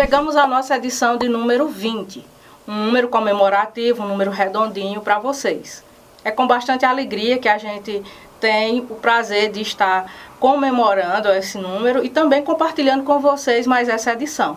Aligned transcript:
chegamos 0.00 0.36
à 0.36 0.46
nossa 0.46 0.76
edição 0.76 1.16
de 1.16 1.28
número 1.28 1.66
20, 1.66 2.24
um 2.68 2.84
número 2.84 3.08
comemorativo, 3.08 4.04
um 4.04 4.06
número 4.06 4.30
redondinho 4.30 5.00
para 5.00 5.18
vocês. 5.18 5.82
É 6.22 6.30
com 6.30 6.46
bastante 6.46 6.84
alegria 6.84 7.36
que 7.36 7.48
a 7.48 7.58
gente 7.58 8.04
tem 8.38 8.78
o 8.78 8.94
prazer 8.94 9.50
de 9.50 9.60
estar 9.60 10.08
comemorando 10.38 11.28
esse 11.30 11.58
número 11.58 12.04
e 12.04 12.08
também 12.08 12.44
compartilhando 12.44 13.02
com 13.02 13.18
vocês 13.18 13.66
mais 13.66 13.88
essa 13.88 14.12
edição. 14.12 14.56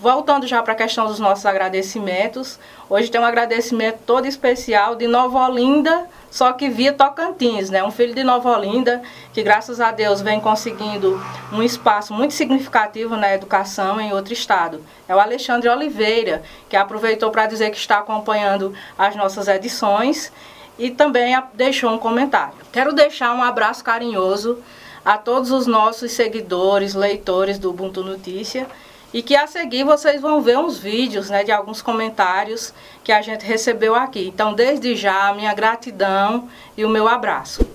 Voltando 0.00 0.46
já 0.46 0.62
para 0.62 0.72
a 0.72 0.76
questão 0.76 1.06
dos 1.06 1.18
nossos 1.18 1.44
agradecimentos, 1.44 2.58
hoje 2.88 3.10
tem 3.10 3.20
um 3.20 3.24
agradecimento 3.24 3.98
todo 4.06 4.24
especial 4.24 4.96
de 4.96 5.06
Nova 5.06 5.46
Olinda, 5.46 6.08
só 6.30 6.54
que 6.54 6.70
via 6.70 6.90
Tocantins, 6.90 7.68
né? 7.68 7.84
Um 7.84 7.90
filho 7.90 8.14
de 8.14 8.24
Nova 8.24 8.56
Olinda 8.56 9.02
que 9.34 9.42
graças 9.42 9.78
a 9.78 9.92
Deus 9.92 10.22
vem 10.22 10.40
conseguindo 10.40 11.22
um 11.52 11.62
espaço 11.62 12.14
muito 12.14 12.32
significativo 12.32 13.14
na 13.14 13.34
educação 13.34 14.00
em 14.00 14.10
outro 14.14 14.32
estado. 14.32 14.82
É 15.06 15.14
o 15.14 15.20
Alexandre 15.20 15.68
Oliveira, 15.68 16.42
que 16.66 16.76
aproveitou 16.76 17.30
para 17.30 17.44
dizer 17.44 17.68
que 17.68 17.76
está 17.76 17.98
acompanhando 17.98 18.72
as 18.96 19.14
nossas 19.14 19.48
edições 19.48 20.32
e 20.78 20.88
também 20.88 21.38
deixou 21.52 21.90
um 21.90 21.98
comentário. 21.98 22.54
Quero 22.72 22.94
deixar 22.94 23.34
um 23.34 23.42
abraço 23.42 23.84
carinhoso 23.84 24.60
a 25.04 25.18
todos 25.18 25.50
os 25.50 25.66
nossos 25.66 26.12
seguidores, 26.12 26.94
leitores 26.94 27.58
do 27.58 27.68
Ubuntu 27.68 28.02
Notícia 28.02 28.66
e 29.12 29.22
que 29.22 29.34
a 29.34 29.46
seguir 29.46 29.84
vocês 29.84 30.20
vão 30.20 30.40
ver 30.40 30.58
uns 30.58 30.78
vídeos 30.78 31.30
né, 31.30 31.42
de 31.42 31.50
alguns 31.50 31.82
comentários 31.82 32.72
que 33.02 33.10
a 33.10 33.20
gente 33.20 33.44
recebeu 33.44 33.94
aqui. 33.94 34.30
Então, 34.32 34.54
desde 34.54 34.94
já, 34.94 35.34
minha 35.34 35.52
gratidão 35.52 36.44
e 36.76 36.84
o 36.84 36.88
meu 36.88 37.08
abraço. 37.08 37.66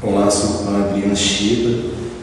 Olá, 0.00 0.30
sou 0.30 0.68
a 0.72 0.88
Adriana 0.88 1.14
Chiba 1.14 1.70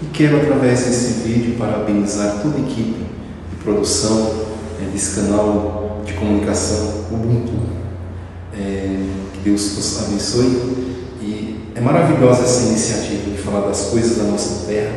e 0.02 0.06
quero, 0.14 0.38
através 0.38 0.86
desse 0.86 1.28
vídeo, 1.28 1.58
parabenizar 1.58 2.42
toda 2.42 2.58
a 2.58 2.62
equipe 2.62 3.06
de 3.50 3.56
produção 3.64 4.48
é, 4.82 4.86
desse 4.92 5.20
canal 5.20 6.02
de 6.06 6.14
comunicação 6.14 7.06
Ubuntu. 7.12 7.54
É, 8.54 9.06
que 9.34 9.40
Deus 9.44 9.76
nos 9.76 10.04
abençoe. 10.04 10.90
E 11.22 11.72
é 11.76 11.82
maravilhosa 11.82 12.44
essa 12.44 12.68
iniciativa 12.70 13.30
de 13.30 13.38
falar 13.38 13.68
das 13.68 13.88
coisas 13.88 14.18
da 14.18 14.24
nossa 14.24 14.66
terra, 14.66 14.94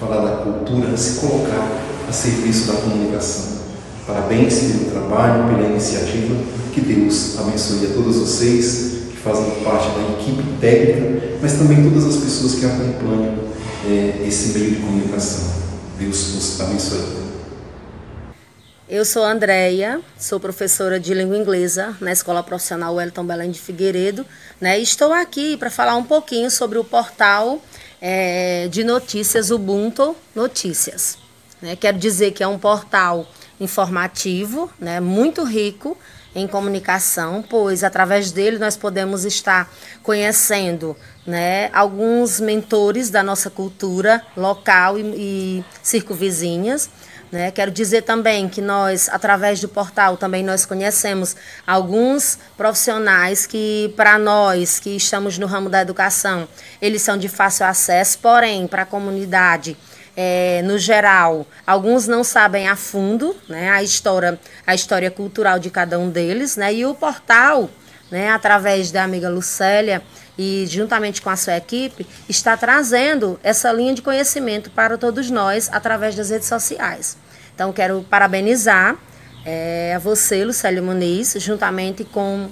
falar 0.00 0.20
da 0.20 0.36
cultura, 0.42 0.96
se 0.96 1.20
colocar 1.20 1.89
a 2.10 2.12
serviço 2.12 2.66
da 2.66 2.80
comunicação. 2.80 3.60
Parabéns 4.04 4.58
pelo 4.58 4.90
trabalho, 4.90 5.54
pela 5.54 5.68
iniciativa. 5.68 6.34
Que 6.74 6.80
Deus 6.80 7.38
abençoe 7.38 7.86
a 7.86 7.94
todos 7.94 8.16
vocês 8.16 9.10
que 9.10 9.16
fazem 9.16 9.62
parte 9.62 9.88
da 9.90 10.20
equipe 10.20 10.42
técnica, 10.60 11.38
mas 11.40 11.52
também 11.54 11.82
todas 11.88 12.04
as 12.04 12.16
pessoas 12.16 12.56
que 12.56 12.66
acompanham 12.66 13.38
é, 13.86 14.26
esse 14.26 14.58
meio 14.58 14.72
de 14.72 14.76
comunicação. 14.80 15.52
Deus 15.98 16.34
os 16.34 16.60
abençoe. 16.60 17.20
Eu 18.88 19.04
sou 19.04 19.24
Andréia, 19.24 20.00
sou 20.18 20.40
professora 20.40 20.98
de 20.98 21.14
língua 21.14 21.36
inglesa 21.36 21.96
na 22.00 22.10
Escola 22.10 22.42
Profissional 22.42 22.96
Wellington 22.96 23.24
Belém 23.24 23.52
de 23.52 23.60
Figueiredo, 23.60 24.26
né? 24.60 24.80
E 24.80 24.82
estou 24.82 25.12
aqui 25.12 25.56
para 25.56 25.70
falar 25.70 25.94
um 25.94 26.02
pouquinho 26.02 26.50
sobre 26.50 26.76
o 26.76 26.82
portal 26.82 27.62
é, 28.00 28.66
de 28.68 28.82
notícias 28.82 29.52
Ubuntu 29.52 30.16
Notícias. 30.34 31.29
Né? 31.60 31.76
Quero 31.76 31.98
dizer 31.98 32.32
que 32.32 32.42
é 32.42 32.46
um 32.46 32.58
portal 32.58 33.26
informativo, 33.58 34.70
né? 34.78 35.00
muito 35.00 35.44
rico 35.44 35.96
em 36.34 36.46
comunicação, 36.46 37.44
pois 37.48 37.82
através 37.82 38.30
dele 38.30 38.58
nós 38.58 38.76
podemos 38.76 39.24
estar 39.24 39.70
conhecendo 40.02 40.96
né, 41.26 41.68
alguns 41.72 42.40
mentores 42.40 43.10
da 43.10 43.22
nossa 43.22 43.50
cultura 43.50 44.24
local 44.36 44.98
e, 44.98 45.02
e 45.02 45.64
circunvizinhas. 45.82 46.88
Né? 47.32 47.50
Quero 47.50 47.70
dizer 47.70 48.02
também 48.02 48.48
que 48.48 48.60
nós, 48.60 49.08
através 49.08 49.60
do 49.60 49.68
portal, 49.68 50.16
também 50.16 50.42
nós 50.42 50.66
conhecemos 50.66 51.36
alguns 51.66 52.38
profissionais 52.56 53.46
que, 53.46 53.92
para 53.96 54.18
nós 54.18 54.80
que 54.80 54.90
estamos 54.96 55.38
no 55.38 55.46
ramo 55.46 55.68
da 55.68 55.80
educação, 55.80 56.48
eles 56.82 57.02
são 57.02 57.16
de 57.16 57.28
fácil 57.28 57.66
acesso, 57.66 58.18
porém, 58.18 58.66
para 58.66 58.82
a 58.82 58.86
comunidade, 58.86 59.76
é, 60.22 60.60
no 60.60 60.78
geral, 60.78 61.46
alguns 61.66 62.06
não 62.06 62.22
sabem 62.22 62.68
a 62.68 62.76
fundo 62.76 63.34
né, 63.48 63.70
a, 63.70 63.82
história, 63.82 64.38
a 64.66 64.74
história 64.74 65.10
cultural 65.10 65.58
de 65.58 65.70
cada 65.70 65.98
um 65.98 66.10
deles, 66.10 66.58
né, 66.58 66.74
e 66.74 66.84
o 66.84 66.94
portal, 66.94 67.70
né, 68.10 68.30
através 68.30 68.90
da 68.90 69.02
amiga 69.02 69.30
Lucélia 69.30 70.02
e 70.36 70.66
juntamente 70.68 71.22
com 71.22 71.30
a 71.30 71.36
sua 71.36 71.56
equipe, 71.56 72.06
está 72.28 72.54
trazendo 72.54 73.40
essa 73.42 73.72
linha 73.72 73.94
de 73.94 74.02
conhecimento 74.02 74.68
para 74.68 74.98
todos 74.98 75.30
nós 75.30 75.70
através 75.72 76.14
das 76.14 76.28
redes 76.28 76.48
sociais. 76.48 77.16
Então, 77.54 77.72
quero 77.72 78.04
parabenizar 78.10 78.98
é, 79.46 79.94
a 79.96 79.98
você, 79.98 80.44
Lucélia 80.44 80.82
Muniz, 80.82 81.34
juntamente 81.38 82.04
com, 82.04 82.50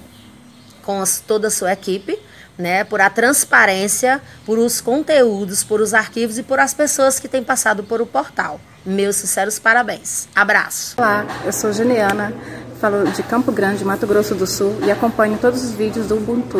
com 0.81 1.03
toda 1.27 1.49
a 1.49 1.51
sua 1.51 1.71
equipe, 1.71 2.17
né, 2.59 2.83
por 2.83 2.99
a 2.99 3.09
transparência, 3.09 4.21
por 4.45 4.59
os 4.59 4.81
conteúdos, 4.81 5.63
por 5.63 5.79
os 5.79 5.93
arquivos 5.93 6.37
e 6.37 6.43
por 6.43 6.59
as 6.59 6.73
pessoas 6.73 7.17
que 7.17 7.29
têm 7.29 7.41
passado 7.41 7.85
por 7.85 8.01
o 8.01 8.05
portal. 8.05 8.59
Meus 8.85 9.15
sinceros 9.15 9.57
parabéns. 9.57 10.27
Abraço. 10.35 10.95
Olá, 10.97 11.25
eu 11.45 11.53
sou 11.53 11.71
Juliana, 11.71 12.33
falo 12.81 13.05
de 13.05 13.23
Campo 13.23 13.49
Grande, 13.53 13.85
Mato 13.85 14.05
Grosso 14.05 14.35
do 14.35 14.45
Sul 14.45 14.77
e 14.85 14.91
acompanho 14.91 15.37
todos 15.37 15.63
os 15.63 15.71
vídeos 15.71 16.07
do 16.07 16.17
Ubuntu. 16.17 16.59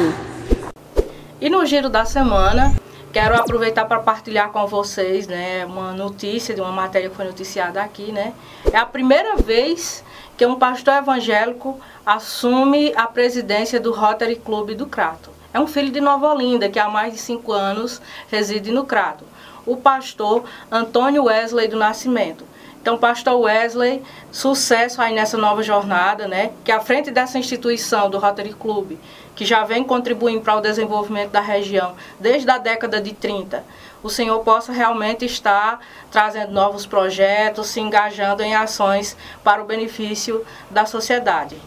E 1.41 1.49
no 1.49 1.65
giro 1.65 1.89
da 1.89 2.05
semana, 2.05 2.73
quero 3.11 3.35
aproveitar 3.35 3.83
para 3.83 3.99
partilhar 3.99 4.51
com 4.51 4.65
vocês, 4.67 5.27
né, 5.27 5.65
uma 5.65 5.91
notícia 5.91 6.55
de 6.55 6.61
uma 6.61 6.71
matéria 6.71 7.09
que 7.09 7.15
foi 7.15 7.25
noticiada 7.25 7.81
aqui, 7.81 8.11
né? 8.13 8.33
É 8.71 8.77
a 8.77 8.85
primeira 8.85 9.35
vez 9.35 10.03
que 10.37 10.45
um 10.45 10.55
pastor 10.55 10.93
evangélico 10.95 11.77
assume 12.05 12.93
a 12.95 13.05
presidência 13.07 13.79
do 13.79 13.91
Rotary 13.91 14.37
Club 14.37 14.71
do 14.71 14.85
Crato. 14.85 15.38
É 15.51 15.59
um 15.59 15.65
filho 15.65 15.91
de 15.91 15.99
Nova 15.99 16.31
Olinda, 16.31 16.69
que 16.69 16.77
há 16.77 16.87
mais 16.87 17.11
de 17.11 17.19
cinco 17.19 17.51
anos 17.51 17.99
reside 18.29 18.71
no 18.71 18.85
Crato. 18.85 19.25
O 19.65 19.75
pastor 19.75 20.43
Antônio 20.71 21.23
Wesley 21.23 21.67
do 21.67 21.75
Nascimento. 21.75 22.45
Então, 22.79 22.99
pastor 22.99 23.35
Wesley, 23.35 24.03
sucesso 24.31 25.01
aí 25.01 25.13
nessa 25.13 25.37
nova 25.37 25.63
jornada, 25.63 26.27
né? 26.27 26.51
Que 26.63 26.71
à 26.71 26.79
frente 26.79 27.09
dessa 27.09 27.39
instituição 27.39 28.11
do 28.11 28.19
Rotary 28.19 28.53
Club, 28.53 28.97
que 29.35 29.43
já 29.43 29.63
vem 29.63 29.83
contribuindo 29.83 30.41
para 30.41 30.55
o 30.55 30.61
desenvolvimento 30.61 31.31
da 31.31 31.41
região 31.41 31.95
desde 32.19 32.49
a 32.49 32.59
década 32.59 33.01
de 33.01 33.13
30, 33.13 33.65
o 34.03 34.09
Senhor 34.09 34.39
possa 34.43 34.71
realmente 34.71 35.25
estar 35.25 35.79
trazendo 36.11 36.53
novos 36.53 36.85
projetos, 36.85 37.67
se 37.67 37.81
engajando 37.81 38.43
em 38.43 38.55
ações 38.55 39.17
para 39.43 39.63
o 39.63 39.65
benefício 39.65 40.45
da 40.69 40.85
sociedade. 40.85 41.57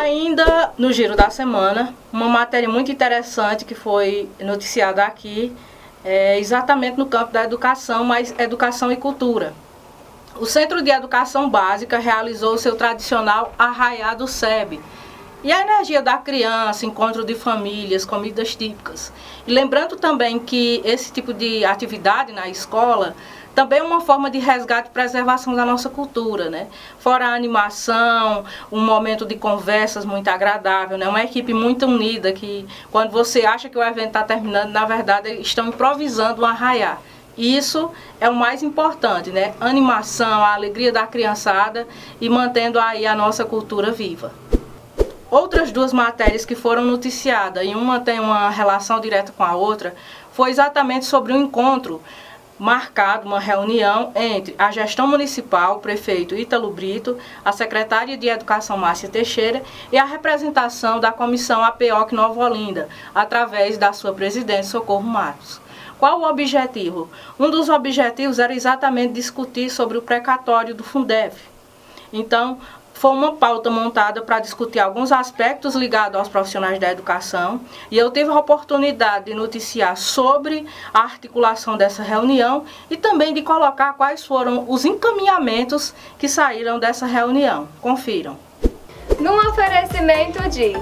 Ainda 0.00 0.72
no 0.76 0.92
giro 0.92 1.14
da 1.14 1.30
semana, 1.30 1.94
uma 2.12 2.28
matéria 2.28 2.68
muito 2.68 2.90
interessante 2.90 3.64
que 3.64 3.76
foi 3.76 4.28
noticiada 4.40 5.04
aqui, 5.04 5.54
é 6.04 6.38
exatamente 6.38 6.98
no 6.98 7.06
campo 7.06 7.32
da 7.32 7.44
educação, 7.44 8.04
mas 8.04 8.34
educação 8.36 8.90
e 8.90 8.96
cultura. 8.96 9.54
O 10.36 10.46
Centro 10.46 10.82
de 10.82 10.90
Educação 10.90 11.48
Básica 11.48 11.98
realizou 11.98 12.58
seu 12.58 12.74
tradicional 12.74 13.54
Arraiá 13.56 14.14
do 14.14 14.26
SEB. 14.26 14.80
E 15.44 15.52
a 15.52 15.60
energia 15.60 16.02
da 16.02 16.16
criança, 16.16 16.84
encontro 16.84 17.24
de 17.24 17.36
famílias, 17.36 18.04
comidas 18.04 18.56
típicas. 18.56 19.12
E 19.46 19.52
lembrando 19.52 19.94
também 19.94 20.40
que 20.40 20.82
esse 20.84 21.12
tipo 21.12 21.32
de 21.32 21.64
atividade 21.64 22.32
na 22.32 22.48
escola 22.48 23.14
também 23.54 23.78
é 23.78 23.82
uma 23.82 24.00
forma 24.00 24.30
de 24.30 24.38
resgate 24.38 24.88
e 24.88 24.92
preservação 24.92 25.54
da 25.54 25.64
nossa 25.64 25.88
cultura, 25.88 26.50
né? 26.50 26.66
Fora 26.98 27.28
a 27.28 27.34
animação, 27.34 28.44
um 28.70 28.80
momento 28.80 29.24
de 29.24 29.36
conversas 29.36 30.04
muito 30.04 30.28
agradável, 30.28 30.98
né? 30.98 31.08
Uma 31.08 31.22
equipe 31.22 31.54
muito 31.54 31.86
unida 31.86 32.32
que 32.32 32.66
quando 32.90 33.10
você 33.10 33.46
acha 33.46 33.68
que 33.68 33.78
o 33.78 33.82
evento 33.82 34.08
está 34.08 34.22
terminando, 34.22 34.70
na 34.70 34.84
verdade 34.84 35.40
estão 35.40 35.68
improvisando 35.68 36.42
um 36.42 36.46
arraiar. 36.46 37.00
Isso 37.36 37.90
é 38.20 38.28
o 38.28 38.34
mais 38.34 38.62
importante, 38.62 39.30
né? 39.30 39.54
Animação, 39.60 40.42
a 40.42 40.54
alegria 40.54 40.92
da 40.92 41.06
criançada 41.06 41.86
e 42.20 42.28
mantendo 42.28 42.78
aí 42.78 43.06
a 43.06 43.14
nossa 43.14 43.44
cultura 43.44 43.90
viva. 43.92 44.32
Outras 45.30 45.72
duas 45.72 45.92
matérias 45.92 46.44
que 46.44 46.54
foram 46.54 46.84
noticiadas, 46.84 47.66
e 47.66 47.74
uma 47.74 47.98
tem 47.98 48.20
uma 48.20 48.50
relação 48.50 49.00
direta 49.00 49.32
com 49.32 49.42
a 49.42 49.56
outra, 49.56 49.94
foi 50.32 50.50
exatamente 50.50 51.06
sobre 51.06 51.32
o 51.32 51.36
encontro 51.36 52.00
marcado 52.58 53.26
uma 53.26 53.40
reunião 53.40 54.12
entre 54.14 54.54
a 54.58 54.70
gestão 54.70 55.06
municipal, 55.06 55.76
o 55.76 55.80
prefeito 55.80 56.36
Ítalo 56.36 56.70
Brito, 56.70 57.18
a 57.44 57.52
secretária 57.52 58.16
de 58.16 58.28
Educação 58.28 58.76
Márcia 58.76 59.08
Teixeira 59.08 59.62
e 59.90 59.98
a 59.98 60.04
representação 60.04 61.00
da 61.00 61.10
comissão 61.10 61.62
APOC 61.64 62.14
Nova 62.14 62.44
Olinda, 62.44 62.88
através 63.14 63.76
da 63.76 63.92
sua 63.92 64.12
presidente 64.12 64.66
Socorro 64.66 65.02
Matos. 65.02 65.60
Qual 65.98 66.20
o 66.20 66.28
objetivo? 66.28 67.08
Um 67.38 67.50
dos 67.50 67.68
objetivos 67.68 68.38
era 68.38 68.54
exatamente 68.54 69.12
discutir 69.12 69.70
sobre 69.70 69.96
o 69.96 70.02
precatório 70.02 70.74
do 70.74 70.84
Fundef. 70.84 71.40
Então, 72.12 72.58
foi 72.94 73.10
uma 73.10 73.32
pauta 73.32 73.68
montada 73.68 74.22
para 74.22 74.38
discutir 74.38 74.78
alguns 74.78 75.12
aspectos 75.12 75.74
ligados 75.74 76.18
aos 76.18 76.28
profissionais 76.28 76.78
da 76.78 76.90
educação 76.90 77.60
e 77.90 77.98
eu 77.98 78.10
tive 78.10 78.30
a 78.30 78.38
oportunidade 78.38 79.26
de 79.26 79.34
noticiar 79.34 79.96
sobre 79.96 80.64
a 80.92 81.00
articulação 81.00 81.76
dessa 81.76 82.02
reunião 82.02 82.64
e 82.88 82.96
também 82.96 83.34
de 83.34 83.42
colocar 83.42 83.92
quais 83.94 84.24
foram 84.24 84.64
os 84.68 84.84
encaminhamentos 84.84 85.92
que 86.18 86.28
saíram 86.28 86.78
dessa 86.78 87.04
reunião. 87.04 87.68
Confiram. 87.82 88.38
Num 89.20 89.36
oferecimento 89.48 90.48
de 90.48 90.72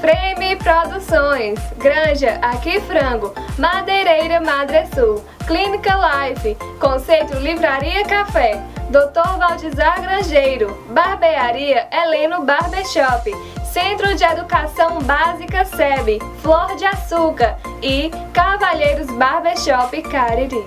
Frame 0.00 0.56
Produções, 0.56 1.58
Granja 1.78 2.38
Aqui 2.42 2.80
Frango, 2.80 3.32
Madeireira 3.58 4.40
Madre 4.40 4.86
Sul, 4.94 5.24
Clínica 5.46 5.94
Life, 5.94 6.56
Conceito 6.80 7.36
Livraria 7.38 8.04
Café, 8.04 8.62
Dr. 8.92 9.38
Valdizar 9.38 10.02
Grangeiro, 10.02 10.74
Barbearia 10.90 11.88
Heleno 11.90 12.42
Barbershop, 12.42 13.32
Centro 13.64 14.14
de 14.14 14.22
Educação 14.22 15.00
Básica 15.00 15.64
SEB, 15.64 16.18
Flor 16.42 16.76
de 16.76 16.84
Açúcar 16.84 17.58
e 17.82 18.10
Cavalheiros 18.34 19.06
Barbershop 19.16 20.02
Cariri. 20.02 20.62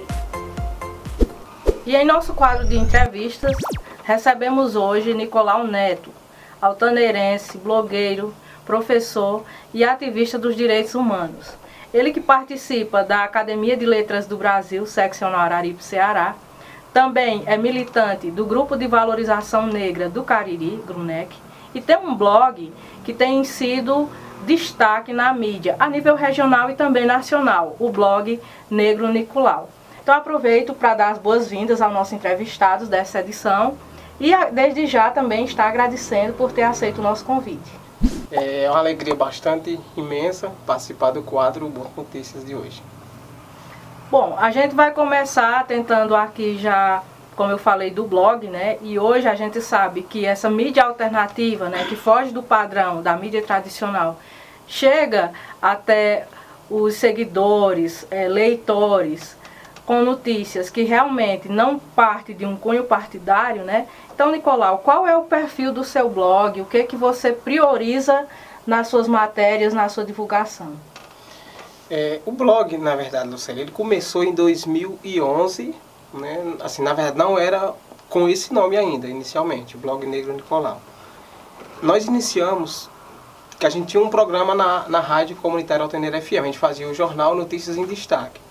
E 1.86 1.96
em 1.96 2.04
nosso 2.04 2.34
quadro 2.34 2.68
de 2.68 2.76
entrevistas, 2.76 3.56
recebemos 4.04 4.76
hoje 4.76 5.14
Nicolau 5.14 5.68
Neto, 5.68 6.10
altaneirense, 6.60 7.60
blogueiro, 7.60 8.34
professor 8.66 9.46
e 9.72 9.84
ativista 9.84 10.40
dos 10.40 10.56
direitos 10.56 10.96
humanos. 10.96 11.54
Ele 11.94 12.12
que 12.12 12.20
participa 12.20 13.04
da 13.04 13.24
Academia 13.24 13.78
de 13.78 13.86
Letras 13.86 14.26
do 14.26 14.36
Brasil, 14.36 14.84
seccional 14.88 15.42
Araripe, 15.42 15.84
Ceará, 15.84 16.34
também 16.96 17.44
é 17.46 17.58
militante 17.58 18.32
do 18.32 18.46
Grupo 18.46 18.78
de 18.78 18.88
Valorização 18.88 19.68
Negra 19.68 20.08
do 20.08 20.24
Cariri, 20.24 20.82
GRUNEC, 20.88 21.36
e 21.74 21.82
tem 21.82 21.98
um 21.98 22.16
blog 22.16 22.72
que 23.04 23.14
tem 23.14 23.44
sido 23.44 24.08
destaque 24.46 25.12
na 25.12 25.34
mídia, 25.34 25.76
a 25.78 25.90
nível 25.90 26.16
regional 26.16 26.72
e 26.72 26.74
também 26.74 27.06
nacional, 27.06 27.76
o 27.80 27.90
blog 27.90 28.40
Negro 28.72 29.10
Nicolau. 29.10 29.70
Então 30.02 30.16
aproveito 30.16 30.74
para 30.74 30.94
dar 30.94 31.10
as 31.10 31.18
boas-vindas 31.18 31.82
ao 31.82 31.92
nosso 31.92 32.16
entrevistado 32.16 32.86
dessa 32.86 33.20
edição 33.20 33.74
e 34.18 34.34
desde 34.54 34.88
já 34.88 35.10
também 35.10 35.44
está 35.44 35.66
agradecendo 35.66 36.32
por 36.32 36.54
ter 36.54 36.64
aceito 36.64 37.00
o 37.00 37.04
nosso 37.04 37.26
convite. 37.26 37.74
É 38.32 38.70
uma 38.70 38.80
alegria 38.80 39.14
bastante 39.14 39.78
imensa 39.98 40.50
participar 40.66 41.12
do 41.12 41.22
quadro 41.22 41.68
Boas 41.68 41.90
Notícias 41.98 42.46
de 42.46 42.56
hoje. 42.56 42.82
Bom, 44.18 44.34
a 44.40 44.50
gente 44.50 44.74
vai 44.74 44.92
começar 44.92 45.68
tentando 45.68 46.16
aqui 46.16 46.58
já, 46.58 47.04
como 47.36 47.52
eu 47.52 47.58
falei, 47.58 47.92
do 47.92 48.06
blog, 48.06 48.48
né? 48.48 48.78
E 48.82 48.98
hoje 48.98 49.28
a 49.28 49.36
gente 49.36 49.60
sabe 49.60 50.04
que 50.04 50.26
essa 50.26 50.50
mídia 50.50 50.86
alternativa, 50.86 51.68
né, 51.68 51.84
que 51.90 51.98
foge 51.98 52.32
do 52.32 52.42
padrão 52.42 53.02
da 53.02 53.18
mídia 53.18 53.42
tradicional, 53.42 54.18
chega 54.70 55.34
até 55.62 56.30
os 56.70 56.94
seguidores, 56.94 58.08
é, 58.10 58.30
leitores, 58.30 59.36
com 59.86 60.02
notícias 60.02 60.70
que 60.70 60.84
realmente 60.84 61.50
não 61.50 61.78
parte 61.78 62.34
de 62.34 62.46
um 62.46 62.56
cunho 62.56 62.86
partidário, 62.86 63.66
né? 63.66 63.86
Então, 64.14 64.32
Nicolau, 64.32 64.78
qual 64.78 65.06
é 65.06 65.18
o 65.18 65.24
perfil 65.24 65.74
do 65.74 65.84
seu 65.84 66.10
blog? 66.10 66.62
O 66.62 66.66
que 66.66 66.84
que 66.84 66.96
você 66.96 67.34
prioriza 67.34 68.26
nas 68.66 68.88
suas 68.88 69.10
matérias, 69.10 69.74
na 69.74 69.90
sua 69.90 70.06
divulgação? 70.06 70.95
É, 71.90 72.20
o 72.26 72.32
blog, 72.32 72.78
na 72.78 72.96
verdade, 72.96 73.30
Lucélio, 73.30 73.62
ele 73.62 73.72
começou 73.72 74.24
em 74.24 74.34
2011, 74.34 75.76
né? 76.14 76.56
Assim, 76.62 76.82
na 76.82 76.94
verdade, 76.94 77.18
não 77.18 77.38
era 77.38 77.74
com 78.10 78.28
esse 78.28 78.54
nome 78.54 78.76
ainda, 78.76 79.08
inicialmente, 79.08 79.76
o 79.76 79.80
blog 79.80 80.06
Negro 80.06 80.34
Nicolau. 80.34 80.82
Nós 81.82 82.06
iniciamos 82.06 82.90
que 83.60 83.66
a 83.66 83.70
gente 83.70 83.88
tinha 83.88 84.02
um 84.02 84.10
programa 84.10 84.56
na, 84.56 84.90
na 84.90 85.00
rádio 85.00 85.36
comunitária 85.36 85.84
Altaneira 85.84 86.22
FM, 86.22 86.40
a 86.40 86.46
gente 86.46 86.60
fazia 86.60 86.88
o 86.88 86.94
jornal 86.94 87.36
Notícias 87.36 87.78
em 87.78 87.86
Destaque. 87.86 88.42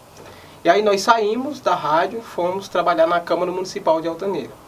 E 0.64 0.68
aí 0.68 0.82
nós 0.82 1.02
saímos 1.02 1.60
da 1.60 1.74
rádio, 1.74 2.22
fomos 2.22 2.68
trabalhar 2.68 3.06
na 3.06 3.20
Câmara 3.20 3.50
Municipal 3.50 4.00
de 4.00 4.08
Altaneira. 4.08 4.63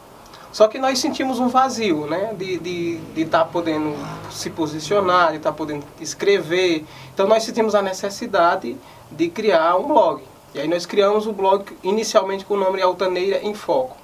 Só 0.57 0.67
que 0.67 0.79
nós 0.79 0.97
sentimos 0.97 1.39
um 1.39 1.49
vazio, 1.49 2.07
né? 2.07 2.33
De 2.33 2.53
estar 2.53 2.63
de, 2.63 2.97
de 3.13 3.25
tá 3.25 3.45
podendo 3.45 3.93
se 4.31 4.49
posicionar, 4.49 5.29
de 5.29 5.37
estar 5.37 5.51
tá 5.51 5.55
podendo 5.55 5.85
escrever. 6.01 6.83
Então 7.13 7.27
nós 7.27 7.43
sentimos 7.43 7.75
a 7.75 7.81
necessidade 7.83 8.75
de 9.11 9.29
criar 9.29 9.75
um 9.75 9.83
blog. 9.83 10.23
E 10.55 10.59
aí 10.59 10.67
nós 10.67 10.83
criamos 10.87 11.27
o 11.27 11.31
blog 11.31 11.63
inicialmente 11.83 12.43
com 12.43 12.55
o 12.55 12.57
nome 12.57 12.81
Altaneira 12.81 13.39
em 13.43 13.53
Foco. 13.53 13.97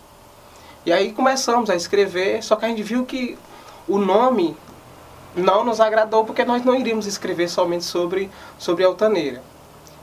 E 0.85 0.94
aí 0.94 1.11
começamos 1.11 1.71
a 1.71 1.75
escrever, 1.75 2.44
só 2.44 2.56
que 2.56 2.65
a 2.65 2.67
gente 2.67 2.83
viu 2.83 3.03
que 3.03 3.35
o 3.88 3.97
nome 3.97 4.56
não 5.35 5.65
nos 5.65 5.79
agradou 5.79 6.23
porque 6.23 6.45
nós 6.45 6.63
não 6.63 6.75
iríamos 6.75 7.07
escrever 7.07 7.49
somente 7.49 7.83
sobre, 7.83 8.29
sobre 8.59 8.83
Altaneira. 8.83 9.41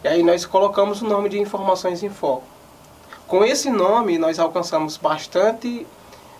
E 0.03 0.08
aí 0.08 0.25
nós 0.25 0.44
colocamos 0.44 1.00
o 1.00 1.06
nome 1.06 1.29
de 1.29 1.38
Informações 1.38 2.03
em 2.03 2.11
Foco. 2.11 2.43
Com 3.29 3.44
esse 3.44 3.70
nome 3.70 4.19
nós 4.19 4.41
alcançamos 4.41 4.96
bastante 4.96 5.87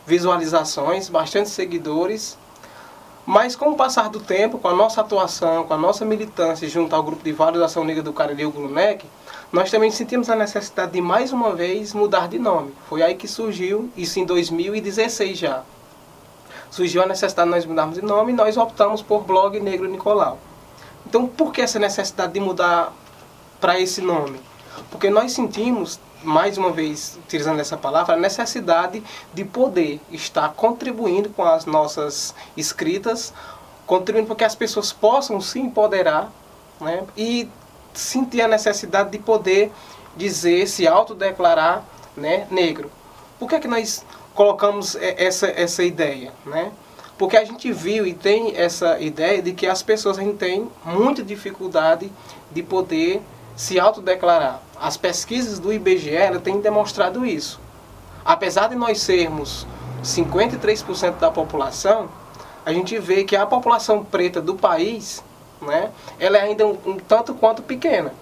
visualizações, 0.07 1.09
bastante 1.09 1.49
seguidores. 1.49 2.39
Mas 3.27 3.55
com 3.55 3.71
o 3.71 3.77
passar 3.77 4.09
do 4.09 4.19
tempo, 4.19 4.59
com 4.59 4.69
a 4.69 4.75
nossa 4.75 5.01
atuação, 5.01 5.65
com 5.65 5.75
a 5.75 5.79
nossa 5.79 6.05
militância 6.05 6.69
junto 6.69 6.97
ao 6.97 7.03
grupo 7.03 7.23
de 7.23 7.33
valorização 7.33 7.85
negra 7.85 8.03
do 8.03 8.13
Cariri, 8.13 8.47
o 8.47 8.51
Glunec, 8.51 9.07
nós 9.53 9.71
também 9.71 9.91
sentimos 9.91 10.31
a 10.31 10.37
necessidade 10.37 10.93
de 10.93 11.01
mais 11.01 11.33
uma 11.33 11.55
vez 11.55 11.93
mudar 11.93 12.29
de 12.29 12.39
nome. 12.39 12.73
Foi 12.89 13.03
aí 13.03 13.15
que 13.15 13.29
surgiu, 13.29 13.91
isso 13.97 14.19
em 14.19 14.25
2016 14.25 15.39
já. 15.39 15.63
Surgiu 16.71 17.03
a 17.03 17.07
necessidade 17.07 17.49
de 17.49 17.55
nós 17.57 17.67
mudarmos 17.67 17.97
de 17.97 18.03
nome 18.03 18.33
e 18.33 18.35
nós 18.35 18.57
optamos 18.57 19.03
por 19.03 19.23
Blog 19.25 19.59
Negro 19.61 19.89
Nicolau. 19.89 20.39
Então, 21.07 21.27
por 21.27 21.53
que 21.53 21.61
essa 21.61 21.79
necessidade 21.79 22.33
de 22.33 22.41
mudar 22.41 22.93
para 23.61 23.79
esse 23.81 24.01
nome? 24.01 24.41
Porque 24.91 25.11
nós 25.11 25.33
sentimos 25.33 25.99
mais 26.23 26.59
uma 26.59 26.71
vez, 26.71 27.19
utilizando 27.25 27.61
essa 27.61 27.77
palavra, 27.77 28.15
a 28.15 28.19
necessidade 28.19 29.03
de 29.33 29.45
poder 29.45 30.01
estar 30.11 30.51
contribuindo 30.51 31.31
com 31.31 31.45
as 31.45 31.67
nossas 31.67 32.35
escritas, 32.57 33.33
contribuindo 33.87 34.27
para 34.27 34.37
que 34.37 34.45
as 34.45 34.55
pessoas 34.55 34.93
possam 34.93 35.41
se 35.41 35.59
empoderar 35.59 36.31
né, 36.81 37.05
e 37.17 37.49
sentir 37.93 38.43
a 38.43 38.49
necessidade 38.49 39.11
de 39.11 39.19
poder 39.19 39.73
dizer, 40.17 40.67
se 40.67 40.87
autodeclarar 40.87 41.85
né, 42.17 42.47
negro. 42.51 42.91
Por 43.39 43.49
que, 43.49 43.55
é 43.55 43.61
que 43.61 43.69
nós 43.69 44.05
colocamos 44.35 44.97
essa, 44.97 45.49
essa 45.49 45.83
ideia? 45.83 46.33
Né? 46.45 46.71
Porque 47.19 47.37
a 47.37 47.45
gente 47.45 47.73
viu 47.73 48.07
e 48.07 48.15
tem 48.15 48.57
essa 48.57 48.99
ideia 49.01 49.43
de 49.43 49.53
que 49.53 49.67
as 49.67 49.83
pessoas 49.83 50.17
tem 50.39 50.69
muita 50.85 51.23
dificuldade 51.23 52.11
de 52.51 52.63
poder 52.63 53.23
se 53.57 53.79
autodeclarar. 53.79 54.63
As 54.81 54.97
pesquisas 54.97 55.59
do 55.59 55.71
IBGE 55.71 56.39
têm 56.43 56.59
demonstrado 56.59 57.27
isso. 57.27 57.61
Apesar 58.25 58.69
de 58.69 58.75
nós 58.75 59.03
sermos 59.03 59.67
53% 60.03 61.19
da 61.19 61.31
população, 61.31 62.09
a 62.65 62.73
gente 62.73 62.99
vê 62.99 63.25
que 63.25 63.37
a 63.37 63.45
população 63.45 64.03
preta 64.03 64.41
do 64.41 64.55
país, 64.55 65.23
né, 65.61 65.91
ela 66.19 66.39
é 66.39 66.41
ainda 66.41 66.67
um, 66.67 66.79
um 66.87 66.97
tanto 66.97 67.35
quanto 67.35 67.61
pequena. 67.63 68.15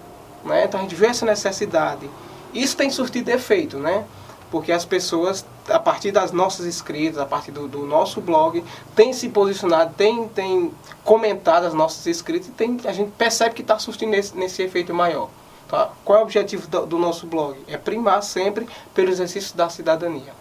Né? 0.45 0.65
Então 0.65 0.81
a 0.81 0.83
gente 0.83 0.97
vê 0.97 1.07
essa 1.07 1.25
necessidade. 1.25 2.11
Isso 2.53 2.77
tem 2.77 2.91
surtido 2.91 3.31
efeito, 3.31 3.79
né? 3.79 4.05
Porque 4.51 4.73
as 4.73 4.85
pessoas, 4.85 5.47
a 5.69 5.79
partir 5.79 6.11
das 6.11 6.33
nossas 6.33 6.67
escritas, 6.67 7.19
a 7.19 7.27
partir 7.27 7.53
do, 7.53 7.69
do 7.69 7.87
nosso 7.87 8.21
blog, 8.21 8.65
têm 8.97 9.13
se 9.13 9.29
posicionado, 9.29 9.95
têm, 9.95 10.27
têm 10.29 10.73
comentado 11.05 11.67
as 11.67 11.75
nossas 11.75 12.05
escritas 12.07 12.49
e 12.49 12.53
tem, 12.53 12.79
a 12.85 12.93
gente 12.93 13.13
percebe 13.13 13.55
que 13.55 13.63
está 13.63 13.79
surtindo 13.79 14.11
nesse, 14.11 14.37
nesse 14.37 14.63
efeito 14.63 14.93
maior. 14.93 15.29
Tá? 15.69 15.91
Qual 16.05 16.19
é 16.19 16.21
o 16.21 16.25
objetivo 16.25 16.67
do, 16.67 16.87
do 16.87 16.99
nosso 16.99 17.27
blog? 17.27 17.59
É 17.69 17.77
primar 17.77 18.23
sempre 18.23 18.67
pelo 18.95 19.11
exercício 19.11 19.57
da 19.57 19.69
cidadania. 19.69 20.33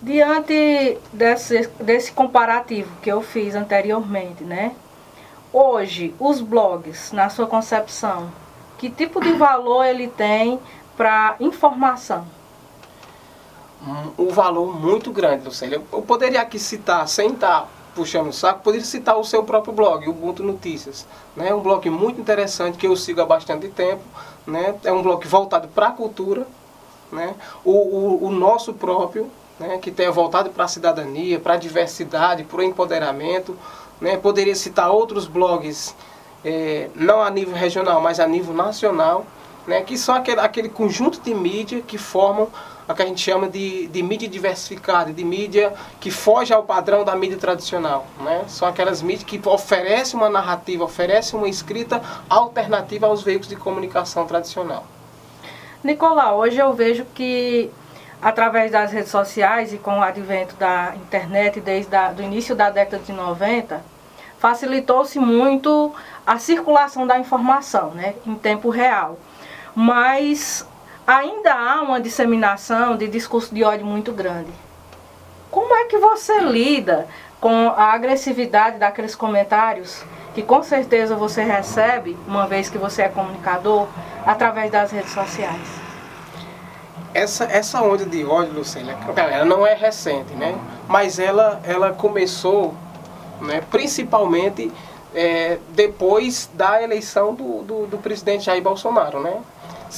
Diante 0.00 0.98
desse, 1.12 1.68
desse 1.80 2.12
comparativo 2.12 2.90
que 3.02 3.10
eu 3.10 3.22
fiz 3.22 3.54
anteriormente, 3.54 4.42
né? 4.44 4.74
Hoje, 5.52 6.14
os 6.18 6.40
blogs, 6.40 7.12
na 7.12 7.28
sua 7.28 7.46
concepção, 7.46 8.30
que 8.76 8.90
tipo 8.90 9.20
de 9.20 9.32
valor 9.32 9.84
ele 9.84 10.08
tem 10.08 10.58
para 10.96 11.36
informação? 11.38 12.26
Um, 13.86 14.24
um 14.24 14.28
valor 14.30 14.74
muito 14.78 15.12
grande, 15.12 15.44
Lucélia. 15.44 15.80
Eu 15.92 16.02
poderia 16.02 16.40
aqui 16.40 16.58
citar, 16.58 17.06
sem 17.06 17.32
estar 17.32 17.68
puxando 17.94 18.28
o 18.28 18.32
saco, 18.32 18.60
poderia 18.62 18.84
citar 18.84 19.16
o 19.16 19.24
seu 19.24 19.42
próprio 19.44 19.72
blog, 19.72 20.08
Ubuntu 20.08 20.42
Notícias. 20.42 21.06
Né? 21.36 21.48
É 21.48 21.54
um 21.54 21.60
blog 21.60 21.88
muito 21.88 22.20
interessante 22.20 22.76
que 22.76 22.86
eu 22.86 22.96
sigo 22.96 23.20
há 23.20 23.24
bastante 23.24 23.68
tempo. 23.68 24.02
Né? 24.46 24.74
É 24.84 24.92
um 24.92 25.02
blog 25.02 25.26
voltado 25.26 25.68
para 25.68 25.88
a 25.88 25.92
cultura. 25.92 26.46
Né? 27.12 27.34
O, 27.64 27.72
o, 27.72 28.24
o 28.26 28.30
nosso 28.30 28.74
próprio, 28.74 29.30
né? 29.58 29.78
que 29.78 29.90
tem 29.90 30.10
voltado 30.10 30.50
para 30.50 30.64
a 30.64 30.68
cidadania, 30.68 31.38
para 31.38 31.54
a 31.54 31.56
diversidade, 31.56 32.44
para 32.44 32.58
o 32.58 32.62
empoderamento. 32.62 33.56
Né? 34.00 34.16
Poderia 34.16 34.54
citar 34.54 34.90
outros 34.90 35.26
blogs, 35.26 35.94
é, 36.44 36.90
não 36.94 37.22
a 37.22 37.30
nível 37.30 37.54
regional, 37.54 38.00
mas 38.00 38.18
a 38.18 38.26
nível 38.26 38.52
nacional, 38.52 39.24
né? 39.66 39.82
que 39.82 39.96
são 39.96 40.14
aquele, 40.14 40.40
aquele 40.40 40.68
conjunto 40.68 41.20
de 41.20 41.32
mídia 41.32 41.80
que 41.80 41.96
formam 41.96 42.48
a 42.88 42.94
que 42.94 43.02
a 43.02 43.06
gente 43.06 43.20
chama 43.20 43.48
de, 43.48 43.86
de 43.88 44.02
mídia 44.02 44.28
diversificada, 44.28 45.12
de 45.12 45.24
mídia 45.24 45.72
que 46.00 46.10
foge 46.10 46.52
ao 46.52 46.62
padrão 46.62 47.04
da 47.04 47.16
mídia 47.16 47.38
tradicional. 47.38 48.06
Né? 48.20 48.44
São 48.48 48.68
aquelas 48.68 49.02
mídias 49.02 49.24
que 49.24 49.40
oferecem 49.48 50.18
uma 50.18 50.28
narrativa, 50.28 50.84
oferecem 50.84 51.38
uma 51.38 51.48
escrita 51.48 52.02
alternativa 52.28 53.06
aos 53.06 53.22
veículos 53.22 53.48
de 53.48 53.56
comunicação 53.56 54.26
tradicional. 54.26 54.84
Nicolau, 55.82 56.38
hoje 56.38 56.58
eu 56.58 56.72
vejo 56.72 57.04
que 57.14 57.70
através 58.20 58.72
das 58.72 58.90
redes 58.90 59.10
sociais 59.10 59.72
e 59.74 59.76
com 59.76 59.98
o 59.98 60.02
advento 60.02 60.54
da 60.56 60.94
internet 60.96 61.60
desde 61.60 61.94
o 62.18 62.22
início 62.22 62.56
da 62.56 62.70
década 62.70 63.02
de 63.02 63.12
90, 63.12 63.82
facilitou-se 64.38 65.18
muito 65.18 65.92
a 66.26 66.38
circulação 66.38 67.06
da 67.06 67.18
informação 67.18 67.90
né, 67.90 68.14
em 68.26 68.34
tempo 68.34 68.70
real. 68.70 69.18
Mas 69.74 70.66
ainda 71.06 71.52
há 71.52 71.82
uma 71.82 72.00
disseminação 72.00 72.96
de 72.96 73.08
discurso 73.08 73.54
de 73.54 73.62
ódio 73.62 73.86
muito 73.86 74.12
grande. 74.12 74.50
Como 75.50 75.74
é 75.74 75.84
que 75.84 75.98
você 75.98 76.40
lida 76.40 77.06
com 77.40 77.68
a 77.76 77.92
agressividade 77.92 78.78
daqueles 78.78 79.14
comentários 79.14 80.02
que 80.34 80.42
com 80.42 80.62
certeza 80.62 81.14
você 81.14 81.42
recebe, 81.44 82.16
uma 82.26 82.46
vez 82.46 82.68
que 82.68 82.78
você 82.78 83.02
é 83.02 83.08
comunicador, 83.08 83.86
através 84.26 84.72
das 84.72 84.90
redes 84.90 85.12
sociais? 85.12 85.68
Essa, 87.12 87.44
essa 87.44 87.80
onda 87.80 88.04
de 88.04 88.24
ódio, 88.24 88.54
Lucélia, 88.54 88.96
ela 89.16 89.44
não 89.44 89.64
é 89.64 89.74
recente, 89.74 90.34
né? 90.34 90.58
Mas 90.88 91.20
ela, 91.20 91.60
ela 91.64 91.92
começou 91.92 92.74
né, 93.40 93.62
principalmente 93.70 94.72
é, 95.14 95.58
depois 95.68 96.50
da 96.52 96.82
eleição 96.82 97.32
do, 97.32 97.62
do, 97.62 97.86
do 97.86 97.98
presidente 97.98 98.46
Jair 98.46 98.62
Bolsonaro, 98.62 99.20
né? 99.20 99.40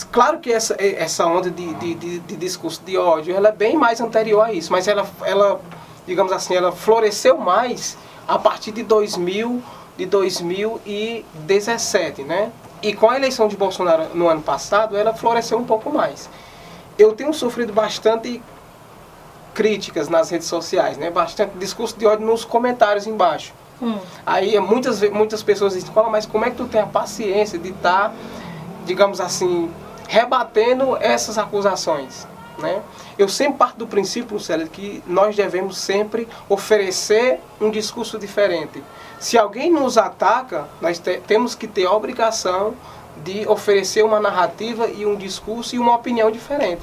Claro 0.04 0.40
que 0.40 0.52
essa, 0.52 0.76
essa 0.78 1.26
onda 1.26 1.50
de, 1.50 1.72
de, 1.74 1.94
de, 1.94 2.18
de, 2.18 2.36
discurso 2.36 2.82
de 2.84 2.98
ódio 2.98 3.34
ela 3.34 3.48
é 3.48 3.52
bem 3.52 3.76
mais 3.76 4.00
anterior 4.00 4.42
a 4.42 4.52
isso, 4.52 4.72
mas 4.72 4.88
ela, 4.88 5.06
ela, 5.24 5.60
digamos 6.06 6.32
assim, 6.32 6.54
ela 6.54 6.72
floresceu 6.72 7.38
mais 7.38 7.96
a 8.26 8.38
partir 8.38 8.72
de 8.72 8.82
2000, 8.82 9.62
de 9.96 10.06
2017, 10.06 12.22
né? 12.22 12.50
E 12.82 12.92
com 12.92 13.08
a 13.08 13.16
eleição 13.16 13.48
de 13.48 13.56
Bolsonaro 13.56 14.08
no 14.14 14.28
ano 14.28 14.42
passado, 14.42 14.96
ela 14.96 15.14
floresceu 15.14 15.58
um 15.58 15.64
pouco 15.64 15.90
mais. 15.90 16.28
Eu 16.98 17.12
tenho 17.12 17.32
sofrido 17.32 17.72
bastante 17.72 18.42
críticas 19.54 20.08
nas 20.08 20.28
redes 20.28 20.46
sociais, 20.46 20.98
né? 20.98 21.10
Bastante 21.10 21.56
discurso 21.56 21.96
de 21.96 22.06
ódio 22.06 22.26
nos 22.26 22.44
comentários 22.44 23.06
embaixo. 23.06 23.54
Hum. 23.80 23.98
Aí 24.24 24.58
muitas, 24.60 25.02
muitas 25.10 25.42
pessoas 25.42 25.74
dizem, 25.74 25.90
mas 26.10 26.26
como 26.26 26.44
é 26.44 26.50
que 26.50 26.56
tu 26.56 26.66
tem 26.66 26.80
a 26.80 26.86
paciência 26.86 27.58
de 27.58 27.70
estar, 27.70 28.10
tá, 28.10 28.14
digamos 28.84 29.20
assim, 29.20 29.70
rebatendo 30.08 30.96
essas 30.96 31.38
acusações. 31.38 32.26
Né? 32.58 32.82
Eu 33.18 33.28
sempre 33.28 33.58
parto 33.58 33.78
do 33.78 33.86
princípio, 33.86 34.38
Célio, 34.40 34.68
que 34.68 35.02
nós 35.06 35.36
devemos 35.36 35.76
sempre 35.76 36.26
oferecer 36.48 37.40
um 37.60 37.70
discurso 37.70 38.18
diferente. 38.18 38.82
Se 39.18 39.36
alguém 39.36 39.70
nos 39.70 39.98
ataca, 39.98 40.66
nós 40.80 40.98
te 40.98 41.18
temos 41.26 41.54
que 41.54 41.66
ter 41.66 41.86
a 41.86 41.92
obrigação 41.92 42.74
de 43.24 43.46
oferecer 43.48 44.04
uma 44.04 44.20
narrativa 44.20 44.88
e 44.88 45.06
um 45.06 45.16
discurso 45.16 45.74
e 45.74 45.78
uma 45.78 45.94
opinião 45.94 46.30
diferente. 46.30 46.82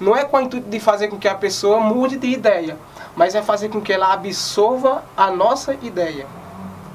Não 0.00 0.16
é 0.16 0.24
com 0.24 0.36
o 0.36 0.40
intuito 0.40 0.68
de 0.68 0.80
fazer 0.80 1.08
com 1.08 1.18
que 1.18 1.28
a 1.28 1.34
pessoa 1.34 1.80
mude 1.80 2.16
de 2.16 2.28
ideia, 2.28 2.76
mas 3.16 3.34
é 3.34 3.42
fazer 3.42 3.68
com 3.68 3.80
que 3.80 3.92
ela 3.92 4.12
absorva 4.12 5.04
a 5.16 5.30
nossa 5.30 5.74
ideia. 5.82 6.26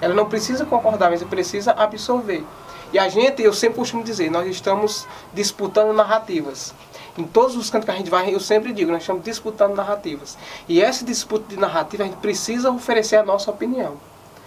Ela 0.01 0.13
não 0.13 0.25
precisa 0.25 0.65
concordar, 0.65 1.09
mas 1.09 1.21
ela 1.21 1.29
precisa 1.29 1.71
absorver. 1.71 2.45
E 2.91 2.97
a 2.97 3.07
gente, 3.07 3.41
eu 3.41 3.53
sempre 3.53 3.77
costumo 3.77 4.03
dizer, 4.03 4.31
nós 4.31 4.47
estamos 4.47 5.07
disputando 5.33 5.93
narrativas. 5.93 6.73
Em 7.17 7.23
todos 7.23 7.55
os 7.55 7.69
cantos 7.69 7.85
que 7.85 7.91
a 7.91 7.95
gente 7.95 8.09
vai, 8.09 8.33
eu 8.33 8.39
sempre 8.39 8.73
digo, 8.73 8.91
nós 8.91 9.01
estamos 9.01 9.23
disputando 9.23 9.75
narrativas. 9.75 10.37
E 10.67 10.81
essa 10.81 11.05
disputa 11.05 11.45
de 11.49 11.59
narrativa, 11.59 12.03
a 12.03 12.05
gente 12.07 12.17
precisa 12.17 12.71
oferecer 12.71 13.17
a 13.17 13.23
nossa 13.23 13.51
opinião. 13.51 13.97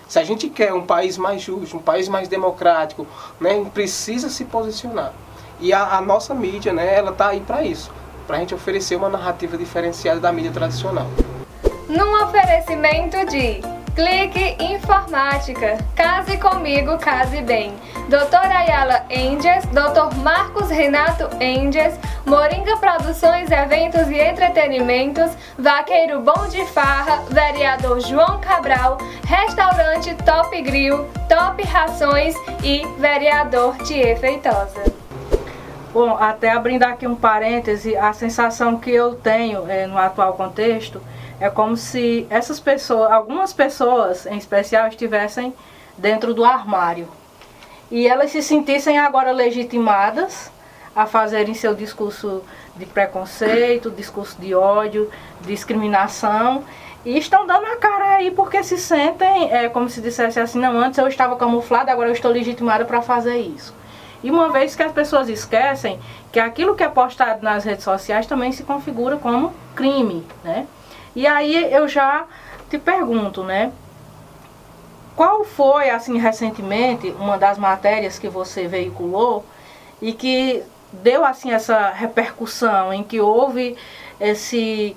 Se 0.08 0.18
a 0.18 0.25
gente 0.25 0.49
quer 0.49 0.72
um 0.75 0.84
país 0.84 1.16
mais 1.16 1.40
justo, 1.40 1.76
um 1.76 1.80
país 1.80 2.08
mais 2.08 2.28
democrático, 2.28 3.06
né, 3.40 3.50
a 3.50 3.54
gente 3.54 3.70
precisa 3.70 4.28
se 4.28 4.44
posicionar. 4.44 5.12
E 5.61 5.72
a, 5.72 5.96
a 5.96 6.00
nossa 6.00 6.34
mídia, 6.34 6.72
né, 6.72 6.96
ela 6.96 7.12
está 7.12 7.28
aí 7.28 7.40
para 7.40 7.62
isso. 7.62 7.90
Para 8.26 8.37
a 8.37 8.40
gente 8.40 8.54
oferecer 8.54 8.96
uma 8.96 9.08
narrativa 9.08 9.56
diferenciada 9.56 10.18
da 10.18 10.32
mídia 10.32 10.50
tradicional. 10.50 11.06
Num 11.88 12.25
oferecimento 12.25 13.25
de 13.26 13.61
Clique 13.94 14.56
Informática. 14.58 15.76
Case 15.94 16.38
comigo, 16.38 16.96
case 16.96 17.42
bem. 17.42 17.75
Doutor 18.08 18.40
Ayala 18.40 19.04
Enges, 19.11 19.66
Doutor 19.66 20.14
Marcos 20.16 20.70
Renato 20.70 21.28
Enges, 21.42 21.99
Moringa 22.25 22.76
Produções, 22.78 23.50
Eventos 23.50 24.08
e 24.08 24.18
Entretenimentos, 24.18 25.32
Vaqueiro 25.58 26.20
Bom 26.20 26.49
de 26.49 26.64
Farra, 26.66 27.22
Vereador 27.28 28.00
João 28.00 28.40
Cabral, 28.40 28.96
Restaurante 29.26 30.14
Top 30.25 30.62
Grill, 30.62 31.06
Top 31.28 31.62
Rações 31.62 32.34
e 32.64 32.87
Vereador 32.99 33.76
Tie 33.78 34.16
Feitosa. 34.16 34.91
Bom, 35.92 36.16
até 36.16 36.50
abrindo 36.50 36.84
aqui 36.84 37.06
um 37.06 37.14
parêntese, 37.14 37.94
a 37.94 38.14
sensação 38.14 38.78
que 38.78 38.90
eu 38.90 39.14
tenho 39.14 39.68
é, 39.68 39.87
no 39.87 39.99
atual 39.99 40.32
contexto 40.32 41.02
é 41.38 41.50
como 41.50 41.76
se 41.76 42.26
essas 42.30 42.58
pessoas, 42.58 43.12
algumas 43.12 43.52
pessoas 43.52 44.25
em 44.25 44.38
especial, 44.38 44.88
estivessem 44.88 45.52
dentro 45.99 46.32
do 46.32 46.46
armário. 46.46 47.06
E 47.90 48.08
elas 48.08 48.30
se 48.30 48.42
sentissem 48.42 48.99
agora 48.99 49.32
legitimadas 49.32 50.50
a 50.96 51.04
fazerem 51.04 51.52
seu 51.52 51.75
discurso 51.75 52.42
de 52.75 52.87
preconceito, 52.87 53.90
discurso 53.90 54.40
de 54.40 54.54
ódio, 54.54 55.11
discriminação. 55.42 56.64
E 57.04 57.18
estão 57.18 57.46
dando 57.46 57.66
a 57.66 57.76
cara 57.76 58.16
aí 58.16 58.30
porque 58.30 58.64
se 58.64 58.78
sentem, 58.78 59.52
é, 59.52 59.68
como 59.68 59.90
se 59.90 60.00
dissesse 60.00 60.40
assim, 60.40 60.58
não, 60.58 60.78
antes 60.78 60.99
eu 60.99 61.06
estava 61.06 61.37
camuflada, 61.37 61.92
agora 61.92 62.08
eu 62.08 62.14
estou 62.14 62.30
legitimada 62.30 62.87
para 62.87 63.02
fazer 63.02 63.37
isso. 63.37 63.81
E 64.22 64.30
uma 64.30 64.50
vez 64.50 64.76
que 64.76 64.82
as 64.82 64.92
pessoas 64.92 65.28
esquecem 65.28 65.98
que 66.30 66.38
aquilo 66.38 66.76
que 66.76 66.82
é 66.82 66.88
postado 66.88 67.42
nas 67.42 67.64
redes 67.64 67.84
sociais 67.84 68.26
também 68.26 68.52
se 68.52 68.62
configura 68.62 69.16
como 69.16 69.52
crime, 69.74 70.26
né? 70.44 70.66
E 71.14 71.26
aí 71.26 71.72
eu 71.72 71.88
já 71.88 72.24
te 72.70 72.78
pergunto, 72.78 73.42
né? 73.42 73.72
Qual 75.14 75.44
foi, 75.44 75.90
assim, 75.90 76.18
recentemente, 76.18 77.10
uma 77.18 77.36
das 77.36 77.58
matérias 77.58 78.18
que 78.18 78.28
você 78.28 78.66
veiculou 78.66 79.44
e 80.00 80.12
que 80.12 80.62
deu, 80.90 81.24
assim, 81.24 81.52
essa 81.52 81.90
repercussão, 81.90 82.92
em 82.92 83.02
que 83.02 83.20
houve 83.20 83.76
esse, 84.18 84.96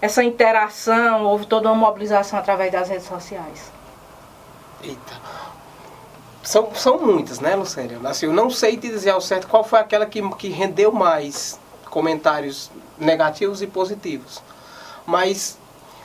essa 0.00 0.22
interação, 0.22 1.24
houve 1.24 1.46
toda 1.46 1.70
uma 1.70 1.74
mobilização 1.74 2.38
através 2.38 2.70
das 2.70 2.88
redes 2.88 3.06
sociais? 3.06 3.72
Eita. 4.82 5.45
São, 6.46 6.72
são 6.76 6.98
muitas, 7.00 7.40
né, 7.40 7.56
Lucélia? 7.56 7.98
Assim, 8.04 8.26
eu 8.26 8.32
não 8.32 8.48
sei 8.48 8.76
te 8.76 8.86
dizer 8.86 9.10
ao 9.10 9.20
certo 9.20 9.48
qual 9.48 9.64
foi 9.64 9.80
aquela 9.80 10.06
que, 10.06 10.22
que 10.36 10.48
rendeu 10.48 10.92
mais 10.92 11.58
comentários 11.90 12.70
negativos 12.96 13.62
e 13.62 13.66
positivos. 13.66 14.40
Mas, 15.04 15.58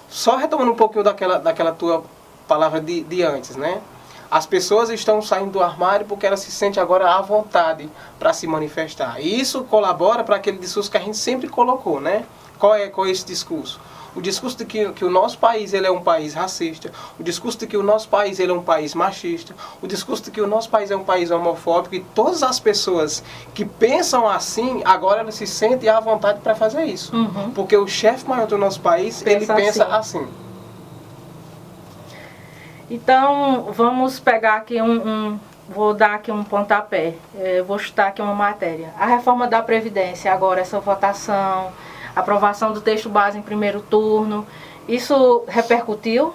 só 0.09 0.37
retomando 0.37 0.71
um 0.71 0.75
pouquinho 0.75 1.03
daquela, 1.03 1.37
daquela 1.37 1.71
tua 1.71 2.03
palavra 2.47 2.81
de, 2.81 3.03
de 3.03 3.21
antes, 3.21 3.55
né? 3.55 3.83
As 4.31 4.47
pessoas 4.47 4.89
estão 4.89 5.21
saindo 5.21 5.51
do 5.51 5.61
armário 5.61 6.07
porque 6.07 6.25
elas 6.25 6.39
se 6.39 6.49
sentem 6.49 6.81
agora 6.81 7.13
à 7.13 7.21
vontade 7.21 7.87
para 8.17 8.33
se 8.33 8.47
manifestar. 8.47 9.21
E 9.21 9.39
isso 9.39 9.63
colabora 9.65 10.23
para 10.23 10.37
aquele 10.37 10.57
discurso 10.57 10.89
que 10.89 10.97
a 10.97 11.01
gente 11.01 11.17
sempre 11.17 11.47
colocou, 11.47 12.01
né? 12.01 12.25
Qual 12.57 12.73
é, 12.73 12.87
qual 12.87 13.05
é 13.05 13.11
esse 13.11 13.25
discurso? 13.25 13.79
O 14.15 14.21
discurso 14.21 14.57
de 14.57 14.65
que, 14.65 14.91
que 14.91 15.05
o 15.05 15.09
nosso 15.09 15.37
país 15.37 15.73
ele 15.73 15.87
é 15.87 15.91
um 15.91 16.01
país 16.01 16.33
racista, 16.33 16.91
o 17.19 17.23
discurso 17.23 17.59
de 17.59 17.67
que 17.67 17.77
o 17.77 17.83
nosso 17.83 18.09
país 18.09 18.39
ele 18.39 18.51
é 18.51 18.55
um 18.55 18.61
país 18.61 18.93
machista, 18.93 19.55
o 19.81 19.87
discurso 19.87 20.23
de 20.23 20.31
que 20.31 20.41
o 20.41 20.47
nosso 20.47 20.69
país 20.69 20.91
é 20.91 20.95
um 20.95 21.03
país 21.03 21.31
homofóbico 21.31 21.95
e 21.95 21.99
todas 21.99 22.43
as 22.43 22.59
pessoas 22.59 23.23
que 23.53 23.65
pensam 23.65 24.27
assim, 24.27 24.81
agora 24.85 25.21
elas 25.21 25.35
se 25.35 25.47
sentem 25.47 25.89
à 25.89 25.99
vontade 25.99 26.39
para 26.41 26.55
fazer 26.55 26.85
isso. 26.85 27.15
Uhum. 27.15 27.51
Porque 27.51 27.75
o 27.75 27.87
chefe 27.87 28.27
maior 28.27 28.47
do 28.47 28.57
nosso 28.57 28.81
país, 28.81 29.21
pensa 29.21 29.53
ele 29.53 29.65
pensa 29.65 29.85
assim. 29.85 30.19
assim. 30.19 30.27
Então, 32.89 33.67
vamos 33.71 34.19
pegar 34.19 34.55
aqui 34.55 34.81
um, 34.81 35.07
um 35.07 35.39
vou 35.69 35.93
dar 35.93 36.15
aqui 36.15 36.31
um 36.31 36.43
pontapé, 36.43 37.15
é, 37.39 37.61
vou 37.61 37.79
chutar 37.79 38.09
aqui 38.09 38.21
uma 38.21 38.35
matéria. 38.35 38.93
A 38.99 39.05
reforma 39.05 39.47
da 39.47 39.61
Previdência, 39.61 40.31
agora 40.31 40.59
essa 40.59 40.79
votação, 40.79 41.71
aprovação 42.15 42.73
do 42.73 42.81
texto 42.81 43.09
base 43.09 43.37
em 43.37 43.41
primeiro 43.41 43.81
turno. 43.81 44.45
Isso 44.87 45.43
repercutiu? 45.47 46.33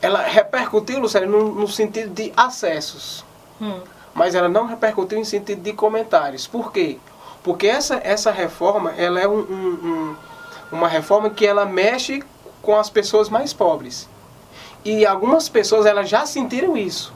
Ela 0.00 0.22
repercutiu, 0.22 1.00
Lucélia, 1.00 1.28
no, 1.28 1.54
no 1.54 1.66
sentido 1.66 2.10
de 2.10 2.32
acessos. 2.36 3.24
Hum. 3.60 3.80
Mas 4.14 4.34
ela 4.34 4.48
não 4.48 4.66
repercutiu 4.66 5.18
em 5.18 5.24
sentido 5.24 5.60
de 5.60 5.72
comentários. 5.72 6.46
Por 6.46 6.72
quê? 6.72 6.98
Porque 7.42 7.66
essa, 7.66 8.00
essa 8.04 8.30
reforma, 8.30 8.92
ela 8.96 9.20
é 9.20 9.26
um, 9.26 9.38
um, 9.38 9.78
um, 9.82 10.16
uma 10.72 10.88
reforma 10.88 11.30
que 11.30 11.46
ela 11.46 11.64
mexe 11.64 12.22
com 12.62 12.78
as 12.78 12.90
pessoas 12.90 13.28
mais 13.28 13.52
pobres. 13.52 14.08
E 14.84 15.04
algumas 15.04 15.48
pessoas 15.48 15.86
elas 15.86 16.08
já 16.08 16.26
sentiram 16.26 16.76
isso. 16.76 17.12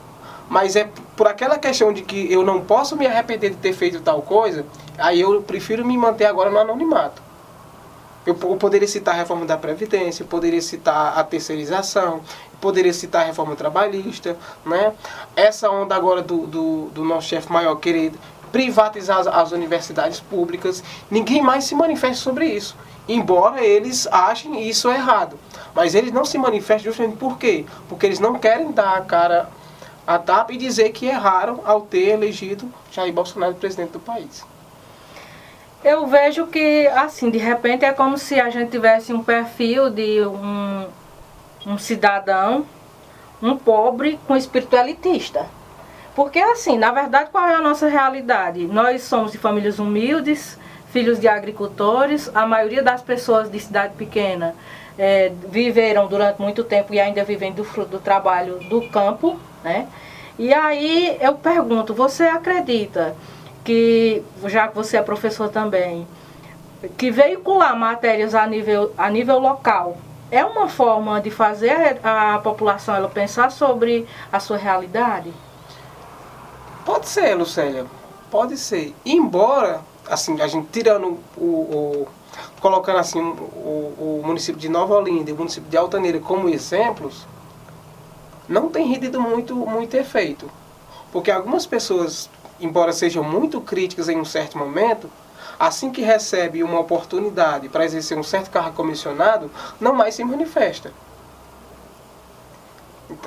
Mas 0.48 0.76
é 0.76 0.88
por 1.16 1.26
aquela 1.26 1.58
questão 1.58 1.92
de 1.92 2.02
que 2.02 2.30
eu 2.32 2.42
não 2.42 2.60
posso 2.60 2.96
me 2.96 3.06
arrepender 3.06 3.50
de 3.50 3.56
ter 3.56 3.72
feito 3.72 4.00
tal 4.00 4.22
coisa, 4.22 4.66
aí 4.98 5.20
eu 5.20 5.40
prefiro 5.42 5.84
me 5.84 5.96
manter 5.96 6.26
agora 6.26 6.50
no 6.50 6.58
anonimato. 6.58 7.22
Eu, 8.24 8.34
poderia 8.34 8.86
citar 8.86 9.14
a 9.14 9.18
reforma 9.18 9.44
da 9.44 9.56
Previdência, 9.56 10.22
eu 10.22 10.26
poderia 10.26 10.62
citar 10.62 11.18
a 11.18 11.24
terceirização, 11.24 12.16
eu 12.52 12.58
poderia 12.60 12.92
citar 12.92 13.22
a 13.22 13.24
reforma 13.26 13.56
trabalhista, 13.56 14.36
né? 14.64 14.92
Essa 15.34 15.68
onda 15.68 15.96
agora 15.96 16.22
do, 16.22 16.46
do, 16.46 16.86
do 16.90 17.04
nosso 17.04 17.28
chefe 17.28 17.50
maior 17.50 17.74
querido, 17.76 18.18
privatizar 18.52 19.18
as, 19.18 19.26
as 19.26 19.50
universidades 19.50 20.20
públicas, 20.20 20.84
ninguém 21.10 21.42
mais 21.42 21.64
se 21.64 21.74
manifesta 21.74 22.22
sobre 22.22 22.46
isso. 22.46 22.76
Embora 23.08 23.64
eles 23.64 24.06
achem 24.06 24.62
isso 24.68 24.88
errado. 24.88 25.36
Mas 25.74 25.94
eles 25.94 26.12
não 26.12 26.24
se 26.24 26.38
manifestam 26.38 26.92
justamente 26.92 27.16
por 27.16 27.36
quê? 27.38 27.64
Porque 27.88 28.06
eles 28.06 28.20
não 28.20 28.38
querem 28.38 28.70
dar 28.70 28.96
a 28.96 29.00
cara 29.00 29.48
a 30.06 30.18
tapa 30.18 30.52
e 30.52 30.56
dizer 30.56 30.90
que 30.90 31.06
erraram 31.06 31.60
ao 31.64 31.80
ter 31.80 32.10
elegido 32.10 32.72
Jair 32.90 33.12
Bolsonaro 33.12 33.54
presidente 33.54 33.90
do 33.90 34.00
país. 34.00 34.44
Eu 35.84 36.06
vejo 36.06 36.46
que, 36.46 36.86
assim, 36.88 37.28
de 37.28 37.38
repente 37.38 37.84
é 37.84 37.92
como 37.92 38.16
se 38.16 38.38
a 38.38 38.48
gente 38.50 38.70
tivesse 38.70 39.12
um 39.12 39.22
perfil 39.22 39.90
de 39.90 40.24
um, 40.24 40.86
um 41.66 41.76
cidadão, 41.76 42.64
um 43.42 43.56
pobre 43.56 44.18
com 44.26 44.36
espírito 44.36 44.76
elitista. 44.76 45.46
Porque, 46.14 46.38
assim, 46.38 46.78
na 46.78 46.92
verdade, 46.92 47.30
qual 47.30 47.46
é 47.46 47.54
a 47.54 47.60
nossa 47.60 47.88
realidade? 47.88 48.64
Nós 48.66 49.02
somos 49.02 49.32
de 49.32 49.38
famílias 49.38 49.80
humildes, 49.80 50.56
filhos 50.92 51.18
de 51.18 51.26
agricultores, 51.26 52.30
a 52.34 52.46
maioria 52.46 52.82
das 52.82 53.02
pessoas 53.02 53.50
de 53.50 53.58
cidade 53.58 53.94
pequena 53.94 54.54
é, 54.98 55.32
viveram 55.48 56.06
durante 56.06 56.40
muito 56.40 56.62
tempo 56.62 56.94
e 56.94 57.00
ainda 57.00 57.24
vivem 57.24 57.52
do 57.52 57.64
fruto 57.64 57.92
do 57.92 57.98
trabalho 57.98 58.58
do 58.68 58.82
campo, 58.88 59.40
né? 59.64 59.88
E 60.38 60.52
aí 60.52 61.16
eu 61.20 61.34
pergunto, 61.34 61.94
você 61.94 62.24
acredita 62.24 63.16
que, 63.64 64.22
já 64.46 64.68
que 64.68 64.74
você 64.74 64.96
é 64.96 65.02
professor 65.02 65.48
também, 65.48 66.06
que 66.96 67.10
veicular 67.10 67.76
matérias 67.76 68.34
a 68.34 68.46
nível, 68.46 68.92
a 68.98 69.08
nível 69.08 69.38
local 69.38 69.96
é 70.30 70.44
uma 70.44 70.68
forma 70.68 71.20
de 71.20 71.30
fazer 71.30 72.00
a 72.02 72.38
população 72.38 72.94
ela 72.94 73.08
pensar 73.08 73.52
sobre 73.52 74.06
a 74.32 74.40
sua 74.40 74.56
realidade? 74.56 75.32
Pode 76.86 77.06
ser, 77.08 77.34
Lucélia, 77.34 77.84
pode 78.30 78.56
ser. 78.56 78.94
Embora, 79.04 79.82
assim, 80.08 80.40
a 80.40 80.46
gente 80.46 80.68
tirando 80.72 81.18
o, 81.36 81.44
o 81.44 82.08
colocando 82.60 82.98
assim 82.98 83.20
o, 83.20 84.20
o, 84.20 84.22
município 84.24 84.60
de 84.60 84.68
Nova 84.68 84.94
Olinda 84.94 85.30
e 85.30 85.32
o 85.32 85.36
município 85.36 85.68
de 85.68 85.76
Altaneira 85.76 86.18
como 86.18 86.48
exemplos, 86.48 87.26
não 88.48 88.68
tem 88.68 88.86
rendido 88.86 89.20
muito, 89.20 89.54
muito 89.54 89.94
efeito. 89.96 90.50
Porque 91.12 91.30
algumas 91.30 91.66
pessoas 91.66 92.30
embora 92.62 92.92
sejam 92.92 93.22
muito 93.22 93.60
críticas 93.60 94.08
em 94.08 94.18
um 94.18 94.24
certo 94.24 94.56
momento, 94.56 95.10
assim 95.58 95.90
que 95.90 96.02
recebe 96.02 96.62
uma 96.62 96.80
oportunidade 96.80 97.68
para 97.68 97.84
exercer 97.84 98.18
um 98.18 98.22
certo 98.22 98.50
cargo 98.50 98.74
comissionado, 98.74 99.50
não 99.80 99.92
mais 99.92 100.14
se 100.14 100.24
manifesta. 100.24 100.92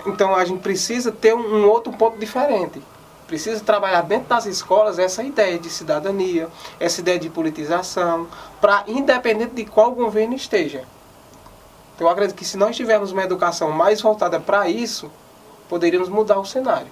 Então 0.05 0.35
a 0.35 0.43
gente 0.45 0.61
precisa 0.61 1.11
ter 1.11 1.33
um 1.33 1.67
outro 1.67 1.93
ponto 1.93 2.17
diferente. 2.17 2.81
Precisa 3.27 3.63
trabalhar 3.63 4.01
dentro 4.01 4.29
das 4.29 4.45
escolas 4.45 4.99
essa 4.99 5.23
ideia 5.23 5.57
de 5.57 5.69
cidadania, 5.69 6.47
essa 6.79 7.01
ideia 7.01 7.17
de 7.17 7.29
politização, 7.29 8.27
para 8.61 8.83
independente 8.87 9.55
de 9.55 9.65
qual 9.65 9.91
governo 9.91 10.35
esteja. 10.35 10.83
Então 11.95 12.07
eu 12.07 12.11
acredito 12.11 12.35
que 12.35 12.45
se 12.45 12.57
nós 12.57 12.75
tivermos 12.75 13.11
uma 13.11 13.23
educação 13.23 13.71
mais 13.71 14.01
voltada 14.01 14.39
para 14.39 14.69
isso, 14.69 15.09
poderíamos 15.67 16.09
mudar 16.09 16.39
o 16.39 16.45
cenário. 16.45 16.91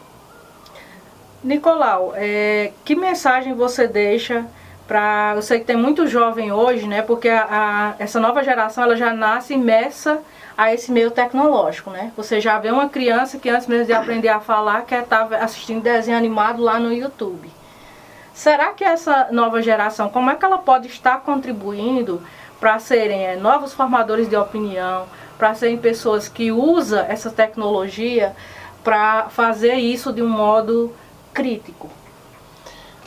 Nicolau, 1.44 2.14
é, 2.16 2.72
que 2.86 2.96
mensagem 2.96 3.54
você 3.54 3.88
deixa 3.88 4.46
para... 4.88 5.34
Eu 5.36 5.42
sei 5.42 5.60
que 5.60 5.66
tem 5.66 5.76
muito 5.76 6.08
jovem 6.08 6.52
hoje, 6.52 6.88
né? 6.88 7.02
Porque 7.02 7.30
a, 7.30 7.48
a, 7.50 7.96
essa 8.00 8.20
nova 8.20 8.44
geração 8.44 8.84
ela 8.84 8.96
já 8.96 9.14
nasce 9.14 9.54
imersa 9.54 10.22
a 10.58 10.74
esse 10.74 10.92
meio 10.92 11.12
tecnológico, 11.12 11.90
né? 11.90 12.12
Você 12.16 12.40
já 12.40 12.58
vê 12.60 12.70
uma 12.70 12.88
criança 12.88 13.38
que 13.40 13.50
antes 13.50 13.68
mesmo 13.68 13.86
de 13.86 13.94
aprender 13.94 14.30
a 14.30 14.40
falar 14.40 14.84
quer 14.84 15.04
estar 15.04 15.26
tá 15.26 15.38
assistindo 15.38 15.82
desenho 15.82 16.18
animado 16.18 16.62
lá 16.62 16.80
no 16.80 16.94
YouTube. 16.94 17.50
Será 18.34 18.72
que 18.74 18.84
essa 18.84 19.28
nova 19.32 19.62
geração, 19.62 20.10
como 20.10 20.30
é 20.30 20.36
que 20.36 20.46
ela 20.46 20.58
pode 20.58 20.88
estar 20.88 21.22
contribuindo 21.22 22.22
para 22.60 22.80
serem 22.80 23.26
é, 23.26 23.36
novos 23.36 23.74
formadores 23.74 24.30
de 24.30 24.36
opinião, 24.36 25.06
para 25.38 25.54
serem 25.54 25.78
pessoas 25.78 26.28
que 26.28 26.52
usam 26.52 27.06
essa 27.08 27.30
tecnologia 27.30 28.34
para 28.84 29.30
fazer 29.30 29.76
isso 29.76 30.14
de 30.14 30.22
um 30.22 30.30
modo 30.30 30.94
crítico. 31.34 31.90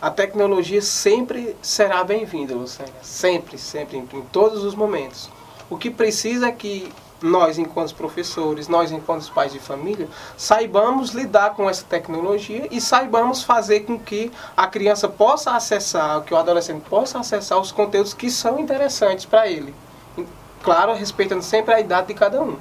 A 0.01 0.11
tecnologia 0.11 0.83
sempre 0.83 1.57
será 1.63 2.05
bem-vinda, 2.05 2.55
Lucélia. 2.55 2.93
Sempre, 3.03 3.57
sempre, 3.57 3.97
em, 3.97 4.01
em 4.01 4.23
todos 4.33 4.63
os 4.63 4.75
momentos. 4.75 5.31
O 5.71 5.77
que 5.77 5.91
precisa 5.91 6.49
é 6.49 6.53
que 6.53 6.93
nós, 7.23 7.59
enquanto 7.59 7.95
professores, 7.95 8.69
nós, 8.69 8.93
enquanto 8.93 9.33
pais 9.33 9.53
de 9.53 9.59
família, 9.59 10.07
saibamos 10.37 11.11
lidar 11.11 11.55
com 11.55 11.69
essa 11.69 11.85
tecnologia 11.85 12.69
e 12.71 12.81
saibamos 12.81 13.43
fazer 13.43 13.81
com 13.81 13.99
que 13.99 14.31
a 14.57 14.67
criança 14.67 15.09
possa 15.09 15.53
acessar, 15.53 16.21
que 16.23 16.35
o 16.35 16.37
adolescente 16.37 16.83
possa 16.89 17.19
acessar 17.19 17.59
os 17.59 17.73
conteúdos 17.73 18.13
que 18.13 18.31
são 18.31 18.61
interessantes 18.61 19.25
para 19.25 19.49
ele. 19.49 19.75
Claro, 20.63 20.95
respeitando 20.95 21.43
sempre 21.43 21.75
a 21.75 21.81
idade 21.81 22.09
de 22.09 22.15
cada 22.15 22.43
um. 22.43 22.57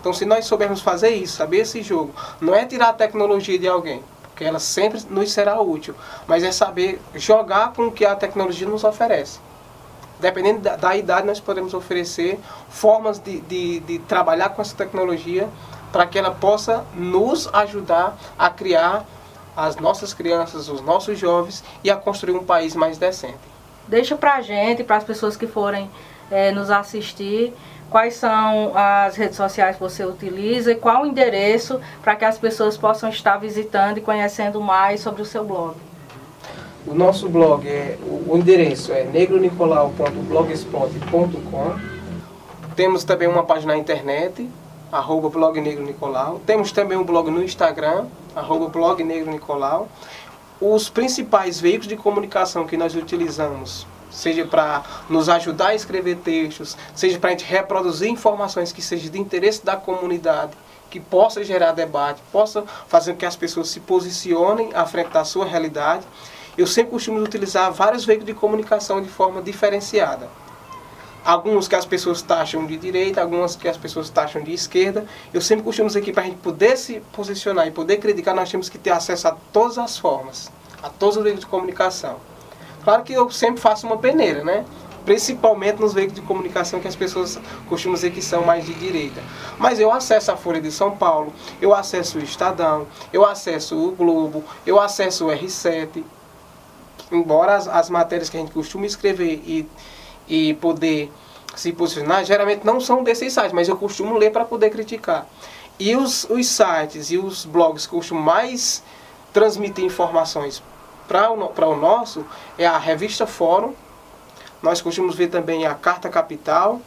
Então, 0.00 0.12
se 0.12 0.24
nós 0.24 0.46
soubermos 0.46 0.80
fazer 0.80 1.10
isso, 1.10 1.36
saber 1.36 1.58
esse 1.58 1.82
jogo, 1.82 2.14
não 2.40 2.54
é 2.54 2.64
tirar 2.64 2.90
a 2.90 2.92
tecnologia 2.92 3.58
de 3.58 3.66
alguém, 3.66 4.00
porque 4.38 4.44
ela 4.44 4.60
sempre 4.60 5.02
nos 5.10 5.32
será 5.32 5.60
útil, 5.60 5.96
mas 6.28 6.44
é 6.44 6.52
saber 6.52 7.00
jogar 7.16 7.72
com 7.72 7.88
o 7.88 7.90
que 7.92 8.06
a 8.06 8.14
tecnologia 8.14 8.68
nos 8.68 8.84
oferece. 8.84 9.40
Dependendo 10.20 10.60
da, 10.60 10.76
da 10.76 10.96
idade, 10.96 11.26
nós 11.26 11.40
podemos 11.40 11.74
oferecer 11.74 12.38
formas 12.68 13.18
de, 13.18 13.40
de, 13.40 13.80
de 13.80 13.98
trabalhar 13.98 14.50
com 14.50 14.62
essa 14.62 14.76
tecnologia 14.76 15.48
para 15.90 16.06
que 16.06 16.16
ela 16.16 16.30
possa 16.30 16.84
nos 16.94 17.52
ajudar 17.52 18.16
a 18.38 18.48
criar 18.48 19.04
as 19.56 19.74
nossas 19.74 20.14
crianças, 20.14 20.68
os 20.68 20.80
nossos 20.80 21.18
jovens 21.18 21.64
e 21.82 21.90
a 21.90 21.96
construir 21.96 22.36
um 22.36 22.44
país 22.44 22.76
mais 22.76 22.96
decente. 22.96 23.38
Deixa 23.88 24.14
para 24.14 24.36
a 24.36 24.40
gente, 24.40 24.84
para 24.84 24.98
as 24.98 25.04
pessoas 25.04 25.36
que 25.36 25.48
forem 25.48 25.90
é, 26.30 26.52
nos 26.52 26.70
assistir, 26.70 27.52
quais 27.90 28.14
são 28.14 28.72
as 28.74 29.16
redes 29.16 29.36
sociais 29.36 29.76
que 29.76 29.82
você 29.82 30.04
utiliza 30.04 30.72
e 30.72 30.74
qual 30.74 31.02
o 31.02 31.06
endereço 31.06 31.80
para 32.02 32.16
que 32.16 32.24
as 32.24 32.36
pessoas 32.38 32.76
possam 32.76 33.08
estar 33.08 33.36
visitando 33.38 33.98
e 33.98 34.00
conhecendo 34.00 34.60
mais 34.60 35.00
sobre 35.00 35.22
o 35.22 35.24
seu 35.24 35.44
blog. 35.44 35.76
O 36.86 36.94
nosso 36.94 37.28
blog 37.28 37.68
é 37.68 37.96
o 38.02 38.36
endereço 38.36 38.92
é 38.92 39.04
negronicolau.blogspot.com. 39.04 41.98
Temos 42.74 43.04
também 43.04 43.28
uma 43.28 43.44
página 43.44 43.74
na 43.74 43.78
internet, 43.78 44.48
arroba 44.90 45.28
blog 45.28 45.60
Negro 45.60 45.84
Nicolau. 45.84 46.40
Temos 46.46 46.72
também 46.72 46.96
um 46.96 47.04
blog 47.04 47.30
no 47.30 47.42
Instagram, 47.42 48.06
arroba 48.34 48.68
blog 48.68 49.04
Negro 49.04 49.30
Nicolau. 49.30 49.86
Os 50.60 50.88
principais 50.88 51.60
veículos 51.60 51.88
de 51.88 51.96
comunicação 51.96 52.66
que 52.66 52.76
nós 52.76 52.94
utilizamos 52.94 53.86
seja 54.10 54.44
para 54.44 54.82
nos 55.08 55.28
ajudar 55.28 55.68
a 55.68 55.74
escrever 55.74 56.16
textos, 56.16 56.76
seja 56.94 57.18
para 57.18 57.30
a 57.30 57.32
gente 57.32 57.44
reproduzir 57.44 58.08
informações 58.08 58.72
que 58.72 58.82
sejam 58.82 59.10
de 59.10 59.18
interesse 59.18 59.64
da 59.64 59.76
comunidade, 59.76 60.52
que 60.90 60.98
possa 60.98 61.44
gerar 61.44 61.72
debate, 61.72 62.20
possa 62.32 62.64
fazer 62.86 63.12
com 63.12 63.18
que 63.18 63.26
as 63.26 63.36
pessoas 63.36 63.68
se 63.68 63.80
posicionem 63.80 64.70
à 64.74 64.86
frente 64.86 65.10
da 65.10 65.24
sua 65.24 65.44
realidade. 65.44 66.04
Eu 66.56 66.66
sempre 66.66 66.92
costumo 66.92 67.20
utilizar 67.20 67.70
vários 67.72 68.04
veículos 68.04 68.26
de 68.26 68.34
comunicação 68.34 69.00
de 69.00 69.08
forma 69.08 69.40
diferenciada. 69.42 70.28
Alguns 71.24 71.68
que 71.68 71.74
as 71.74 71.84
pessoas 71.84 72.22
taxam 72.22 72.64
de 72.66 72.76
direita, 72.76 73.20
algumas 73.20 73.54
que 73.54 73.68
as 73.68 73.76
pessoas 73.76 74.08
taxam 74.08 74.42
de 74.42 74.52
esquerda. 74.52 75.04
Eu 75.32 75.40
sempre 75.40 75.62
costumo 75.64 75.88
dizer 75.88 76.00
que 76.00 76.12
para 76.12 76.22
a 76.22 76.26
gente 76.26 76.38
poder 76.38 76.76
se 76.76 77.00
posicionar 77.12 77.66
e 77.66 77.70
poder 77.70 77.98
criticar, 77.98 78.34
nós 78.34 78.50
temos 78.50 78.68
que 78.68 78.78
ter 78.78 78.90
acesso 78.90 79.28
a 79.28 79.36
todas 79.52 79.76
as 79.76 79.98
formas, 79.98 80.50
a 80.82 80.88
todos 80.88 81.16
os 81.16 81.22
veículos 81.22 81.44
de 81.44 81.50
comunicação. 81.50 82.16
Claro 82.84 83.02
que 83.02 83.12
eu 83.12 83.30
sempre 83.30 83.60
faço 83.60 83.86
uma 83.86 83.98
peneira, 83.98 84.44
né? 84.44 84.64
Principalmente 85.04 85.80
nos 85.80 85.94
veículos 85.94 86.20
de 86.20 86.26
comunicação 86.26 86.80
que 86.80 86.88
as 86.88 86.96
pessoas 86.96 87.38
costumam 87.68 87.94
dizer 87.94 88.10
que 88.10 88.20
são 88.20 88.44
mais 88.44 88.66
de 88.66 88.74
direita. 88.74 89.22
Mas 89.58 89.80
eu 89.80 89.90
acesso 89.90 90.30
a 90.30 90.36
Folha 90.36 90.60
de 90.60 90.70
São 90.70 90.96
Paulo, 90.96 91.32
eu 91.60 91.74
acesso 91.74 92.18
o 92.18 92.22
Estadão, 92.22 92.86
eu 93.12 93.24
acesso 93.24 93.76
o 93.76 93.92
Globo, 93.92 94.44
eu 94.66 94.78
acesso 94.78 95.26
o 95.26 95.30
R7. 95.30 96.04
Embora 97.10 97.56
as, 97.56 97.66
as 97.66 97.88
matérias 97.88 98.28
que 98.28 98.36
a 98.36 98.40
gente 98.40 98.52
costuma 98.52 98.84
escrever 98.84 99.42
e, 99.46 99.66
e 100.28 100.54
poder 100.54 101.10
se 101.56 101.72
posicionar, 101.72 102.24
geralmente 102.24 102.64
não 102.64 102.78
são 102.80 103.02
desses 103.02 103.32
sites, 103.32 103.52
mas 103.52 103.68
eu 103.68 103.76
costumo 103.76 104.16
ler 104.16 104.30
para 104.30 104.44
poder 104.44 104.70
criticar. 104.70 105.26
E 105.78 105.96
os, 105.96 106.24
os 106.28 106.46
sites 106.46 107.10
e 107.10 107.16
os 107.16 107.44
blogs 107.44 107.86
que 107.86 107.94
costumam 107.94 108.22
mais 108.22 108.82
transmitir 109.32 109.84
informações 109.84 110.62
para 111.08 111.30
o, 111.32 111.52
o 111.72 111.76
nosso 111.76 112.24
é 112.58 112.66
a 112.66 112.78
revista 112.78 113.26
Fórum, 113.26 113.74
nós 114.62 114.80
costumamos 114.80 115.16
ver 115.16 115.28
também 115.28 115.66
a 115.66 115.74
Carta 115.74 116.08
Capital, 116.08 116.80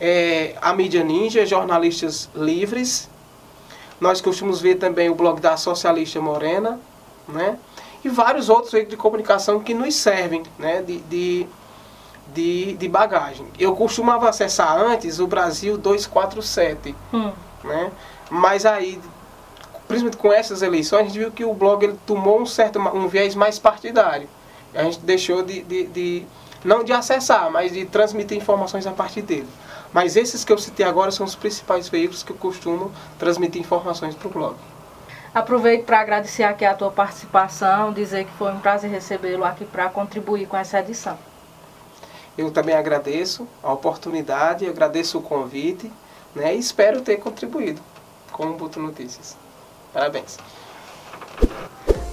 é, 0.00 0.56
a 0.60 0.74
Mídia 0.74 1.04
Ninja, 1.04 1.46
Jornalistas 1.46 2.28
Livres, 2.34 3.08
nós 4.00 4.20
costumamos 4.20 4.60
ver 4.60 4.74
também 4.74 5.08
o 5.08 5.14
blog 5.14 5.40
da 5.40 5.56
Socialista 5.56 6.20
Morena, 6.20 6.80
né? 7.28 7.58
e 8.04 8.08
vários 8.08 8.50
outros 8.50 8.72
veículos 8.72 8.96
de 8.96 9.00
comunicação 9.00 9.60
que 9.60 9.72
nos 9.72 9.94
servem 9.94 10.42
né? 10.58 10.82
de, 10.82 10.98
de 10.98 11.46
de, 12.32 12.74
de 12.74 12.88
bagagem. 12.88 13.46
Eu 13.58 13.74
costumava 13.76 14.28
acessar 14.28 14.76
antes 14.76 15.18
o 15.18 15.26
Brasil 15.26 15.76
247, 15.76 16.94
hum. 17.12 17.32
né? 17.62 17.92
Mas 18.30 18.64
aí, 18.64 19.00
principalmente 19.88 20.16
com 20.16 20.32
essas 20.32 20.62
eleições, 20.62 21.00
a 21.00 21.04
gente 21.04 21.18
viu 21.18 21.30
que 21.30 21.44
o 21.44 21.54
blog 21.54 21.84
ele 21.84 21.98
tomou 22.06 22.40
um 22.40 22.46
certo 22.46 22.78
um 22.78 23.08
viés 23.08 23.34
mais 23.34 23.58
partidário. 23.58 24.28
A 24.74 24.82
gente 24.84 25.00
deixou 25.00 25.42
de, 25.42 25.62
de, 25.62 25.86
de 25.86 26.26
não 26.64 26.82
de 26.82 26.92
acessar, 26.92 27.50
mas 27.50 27.72
de 27.72 27.84
transmitir 27.84 28.36
informações 28.36 28.86
a 28.86 28.92
partir 28.92 29.22
dele. 29.22 29.48
Mas 29.92 30.16
esses 30.16 30.44
que 30.44 30.52
eu 30.52 30.58
citei 30.58 30.84
agora 30.84 31.10
são 31.10 31.24
os 31.24 31.36
principais 31.36 31.88
veículos 31.88 32.22
que 32.22 32.32
eu 32.32 32.36
costumo 32.36 32.90
transmitir 33.18 33.60
informações 33.60 34.14
para 34.14 34.26
o 34.26 34.30
blog. 34.30 34.56
Aproveito 35.32 35.84
para 35.84 36.00
agradecer 36.00 36.44
aqui 36.44 36.64
a 36.64 36.74
tua 36.74 36.90
participação, 36.90 37.92
dizer 37.92 38.24
que 38.24 38.32
foi 38.32 38.52
um 38.52 38.60
prazer 38.60 38.90
recebê-lo 38.90 39.44
aqui 39.44 39.64
para 39.64 39.88
contribuir 39.88 40.46
com 40.46 40.56
essa 40.56 40.80
edição. 40.80 41.18
Eu 42.36 42.50
também 42.50 42.74
agradeço 42.74 43.46
a 43.62 43.72
oportunidade, 43.72 44.66
agradeço 44.68 45.18
o 45.18 45.22
convite 45.22 45.90
né, 46.34 46.54
e 46.54 46.58
espero 46.58 47.00
ter 47.00 47.16
contribuído 47.18 47.80
com 48.32 48.46
o 48.46 48.54
Buto 48.54 48.80
Notícias. 48.80 49.36
Parabéns. 49.94 50.38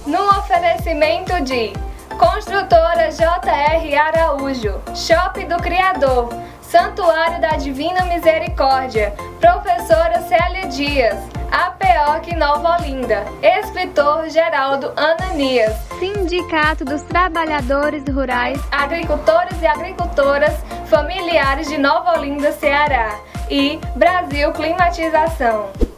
No 0.06 0.28
oferecimento 0.38 1.40
de 1.42 1.72
Construtora 2.16 3.10
JR 3.10 3.96
Araújo, 3.98 4.80
Shopping 4.94 5.48
do 5.48 5.56
Criador, 5.56 6.28
Santuário 6.60 7.40
da 7.40 7.56
Divina 7.56 8.04
Misericórdia, 8.04 9.12
Professora 9.40 10.20
Célia 10.22 10.68
Dias, 10.68 11.18
APOC 11.50 12.36
Nova 12.36 12.76
Olinda, 12.78 13.24
Escritor 13.42 14.30
Geraldo 14.30 14.92
Ananias, 14.96 15.74
Sindicato 15.98 16.84
dos 16.84 17.02
Trabalhadores 17.02 18.04
Rurais, 18.08 18.60
Agricultores 18.70 19.60
e 19.60 19.66
Agricultoras 19.66 20.54
Familiares 20.88 21.68
de 21.68 21.78
Nova 21.78 22.16
Olinda, 22.16 22.52
Ceará 22.52 23.18
e 23.50 23.80
Brasil 23.96 24.52
Climatização. 24.52 25.91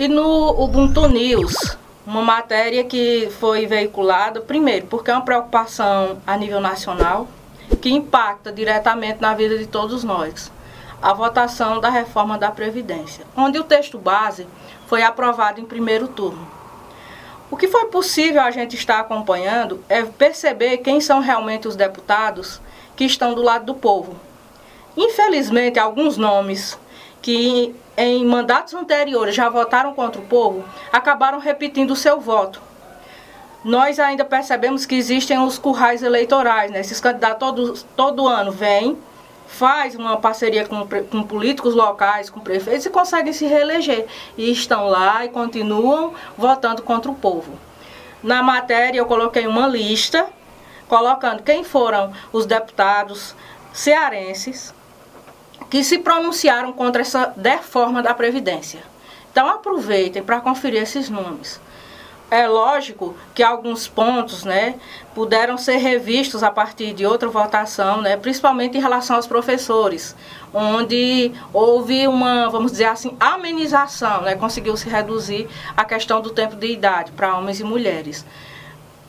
E 0.00 0.08
no 0.08 0.58
Ubuntu 0.58 1.06
News, 1.08 1.76
uma 2.06 2.22
matéria 2.22 2.82
que 2.82 3.28
foi 3.38 3.66
veiculada, 3.66 4.40
primeiro, 4.40 4.86
porque 4.86 5.10
é 5.10 5.12
uma 5.12 5.26
preocupação 5.26 6.16
a 6.26 6.38
nível 6.38 6.58
nacional, 6.58 7.28
que 7.82 7.90
impacta 7.90 8.50
diretamente 8.50 9.20
na 9.20 9.34
vida 9.34 9.58
de 9.58 9.66
todos 9.66 10.02
nós. 10.02 10.50
A 11.02 11.12
votação 11.12 11.80
da 11.80 11.90
reforma 11.90 12.38
da 12.38 12.50
Previdência, 12.50 13.26
onde 13.36 13.58
o 13.58 13.64
texto 13.64 13.98
base 13.98 14.46
foi 14.86 15.02
aprovado 15.02 15.60
em 15.60 15.66
primeiro 15.66 16.08
turno. 16.08 16.48
O 17.50 17.56
que 17.58 17.68
foi 17.68 17.84
possível 17.88 18.40
a 18.40 18.50
gente 18.50 18.76
estar 18.76 19.00
acompanhando 19.00 19.84
é 19.86 20.02
perceber 20.02 20.78
quem 20.78 20.98
são 21.02 21.20
realmente 21.20 21.68
os 21.68 21.76
deputados 21.76 22.58
que 22.96 23.04
estão 23.04 23.34
do 23.34 23.42
lado 23.42 23.66
do 23.66 23.74
povo. 23.74 24.16
Infelizmente, 24.96 25.78
alguns 25.78 26.16
nomes 26.16 26.78
que 27.20 27.74
em 28.00 28.24
mandatos 28.24 28.72
anteriores 28.72 29.34
já 29.34 29.48
votaram 29.48 29.92
contra 29.92 30.20
o 30.20 30.24
povo, 30.24 30.64
acabaram 30.90 31.38
repetindo 31.38 31.90
o 31.90 31.96
seu 31.96 32.18
voto. 32.18 32.60
Nós 33.62 33.98
ainda 33.98 34.24
percebemos 34.24 34.86
que 34.86 34.94
existem 34.94 35.38
os 35.38 35.58
currais 35.58 36.02
eleitorais, 36.02 36.70
né? 36.70 36.80
esses 36.80 36.98
candidatos 36.98 37.84
todo, 37.94 38.26
ano 38.26 38.50
vêm, 38.50 38.96
faz 39.46 39.94
uma 39.94 40.16
parceria 40.16 40.66
com, 40.66 40.88
com 41.10 41.22
políticos 41.24 41.74
locais, 41.74 42.30
com 42.30 42.40
prefeitos 42.40 42.86
e 42.86 42.90
conseguem 42.90 43.34
se 43.34 43.44
reeleger. 43.44 44.06
E 44.38 44.50
estão 44.50 44.88
lá 44.88 45.26
e 45.26 45.28
continuam 45.28 46.14
votando 46.38 46.80
contra 46.80 47.10
o 47.10 47.14
povo. 47.14 47.52
Na 48.22 48.42
matéria 48.42 48.98
eu 48.98 49.04
coloquei 49.04 49.46
uma 49.46 49.66
lista, 49.66 50.26
colocando 50.88 51.42
quem 51.42 51.62
foram 51.62 52.12
os 52.32 52.46
deputados 52.46 53.34
cearenses 53.74 54.72
que 55.70 55.84
se 55.84 55.98
pronunciaram 55.98 56.72
contra 56.72 57.00
essa 57.00 57.32
reforma 57.40 58.02
da 58.02 58.12
Previdência. 58.12 58.80
Então 59.30 59.48
aproveitem 59.48 60.22
para 60.22 60.40
conferir 60.40 60.82
esses 60.82 61.08
nomes. 61.08 61.60
É 62.28 62.46
lógico 62.46 63.16
que 63.34 63.42
alguns 63.42 63.88
pontos 63.88 64.44
né, 64.44 64.76
puderam 65.14 65.58
ser 65.58 65.78
revistos 65.78 66.44
a 66.44 66.50
partir 66.50 66.92
de 66.92 67.04
outra 67.04 67.28
votação, 67.28 68.00
né, 68.00 68.16
principalmente 68.16 68.78
em 68.78 68.80
relação 68.80 69.16
aos 69.16 69.26
professores, 69.26 70.14
onde 70.54 71.32
houve 71.52 72.06
uma, 72.06 72.48
vamos 72.48 72.70
dizer 72.70 72.84
assim, 72.84 73.16
amenização, 73.18 74.22
né, 74.22 74.36
conseguiu-se 74.36 74.88
reduzir 74.88 75.48
a 75.76 75.84
questão 75.84 76.20
do 76.20 76.30
tempo 76.30 76.54
de 76.54 76.68
idade 76.68 77.10
para 77.12 77.36
homens 77.36 77.58
e 77.58 77.64
mulheres. 77.64 78.24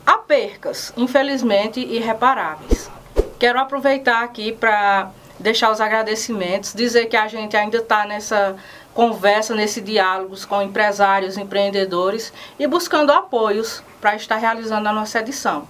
Há 0.04 0.18
percas, 0.18 0.92
infelizmente, 0.96 1.78
irreparáveis. 1.78 2.90
Quero 3.38 3.60
aproveitar 3.60 4.24
aqui 4.24 4.50
para 4.50 5.10
deixar 5.42 5.70
os 5.70 5.80
agradecimentos, 5.80 6.72
dizer 6.72 7.06
que 7.06 7.16
a 7.16 7.28
gente 7.28 7.56
ainda 7.56 7.78
está 7.78 8.06
nessa 8.06 8.56
conversa, 8.94 9.54
nesse 9.54 9.80
diálogo 9.80 10.36
com 10.46 10.62
empresários, 10.62 11.36
empreendedores 11.36 12.32
e 12.58 12.66
buscando 12.66 13.10
apoios 13.10 13.82
para 14.00 14.14
estar 14.14 14.36
realizando 14.36 14.88
a 14.88 14.92
nossa 14.92 15.20
edição. 15.20 15.66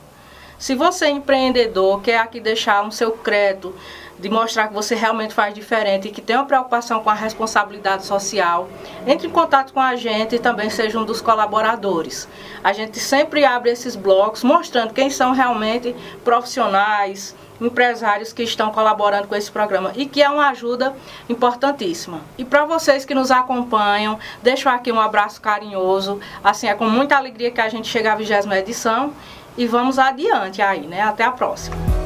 Se 0.58 0.74
você 0.76 1.06
é 1.06 1.10
empreendedor, 1.10 2.00
quer 2.02 2.18
aqui 2.18 2.38
deixar 2.38 2.84
um 2.84 2.90
seu 2.90 3.10
crédito, 3.12 3.74
de 4.22 4.28
mostrar 4.28 4.68
que 4.68 4.74
você 4.74 4.94
realmente 4.94 5.34
faz 5.34 5.52
diferente 5.52 6.06
e 6.06 6.12
que 6.12 6.20
tem 6.20 6.36
uma 6.36 6.46
preocupação 6.46 7.02
com 7.02 7.10
a 7.10 7.14
responsabilidade 7.14 8.06
social, 8.06 8.68
entre 9.04 9.26
em 9.26 9.30
contato 9.30 9.72
com 9.72 9.80
a 9.80 9.96
gente 9.96 10.36
e 10.36 10.38
também 10.38 10.70
seja 10.70 10.96
um 11.00 11.04
dos 11.04 11.20
colaboradores. 11.20 12.28
A 12.62 12.72
gente 12.72 13.00
sempre 13.00 13.44
abre 13.44 13.70
esses 13.70 13.96
blocos 13.96 14.44
mostrando 14.44 14.94
quem 14.94 15.10
são 15.10 15.32
realmente 15.32 15.96
profissionais, 16.22 17.34
empresários 17.66 18.32
que 18.32 18.42
estão 18.42 18.70
colaborando 18.70 19.28
com 19.28 19.34
esse 19.34 19.50
programa 19.50 19.92
e 19.94 20.06
que 20.06 20.22
é 20.22 20.28
uma 20.28 20.48
ajuda 20.48 20.94
importantíssima. 21.28 22.20
E 22.36 22.44
para 22.44 22.64
vocês 22.64 23.04
que 23.04 23.14
nos 23.14 23.30
acompanham, 23.30 24.18
deixo 24.42 24.68
aqui 24.68 24.90
um 24.90 25.00
abraço 25.00 25.40
carinhoso. 25.40 26.20
Assim, 26.42 26.68
é 26.68 26.74
com 26.74 26.88
muita 26.88 27.16
alegria 27.16 27.50
que 27.50 27.60
a 27.60 27.68
gente 27.68 27.88
chega 27.88 28.12
à 28.12 28.16
vigésima 28.16 28.58
edição 28.58 29.12
e 29.56 29.66
vamos 29.66 29.98
adiante 29.98 30.62
aí, 30.62 30.86
né? 30.86 31.02
Até 31.02 31.24
a 31.24 31.32
próxima. 31.32 32.01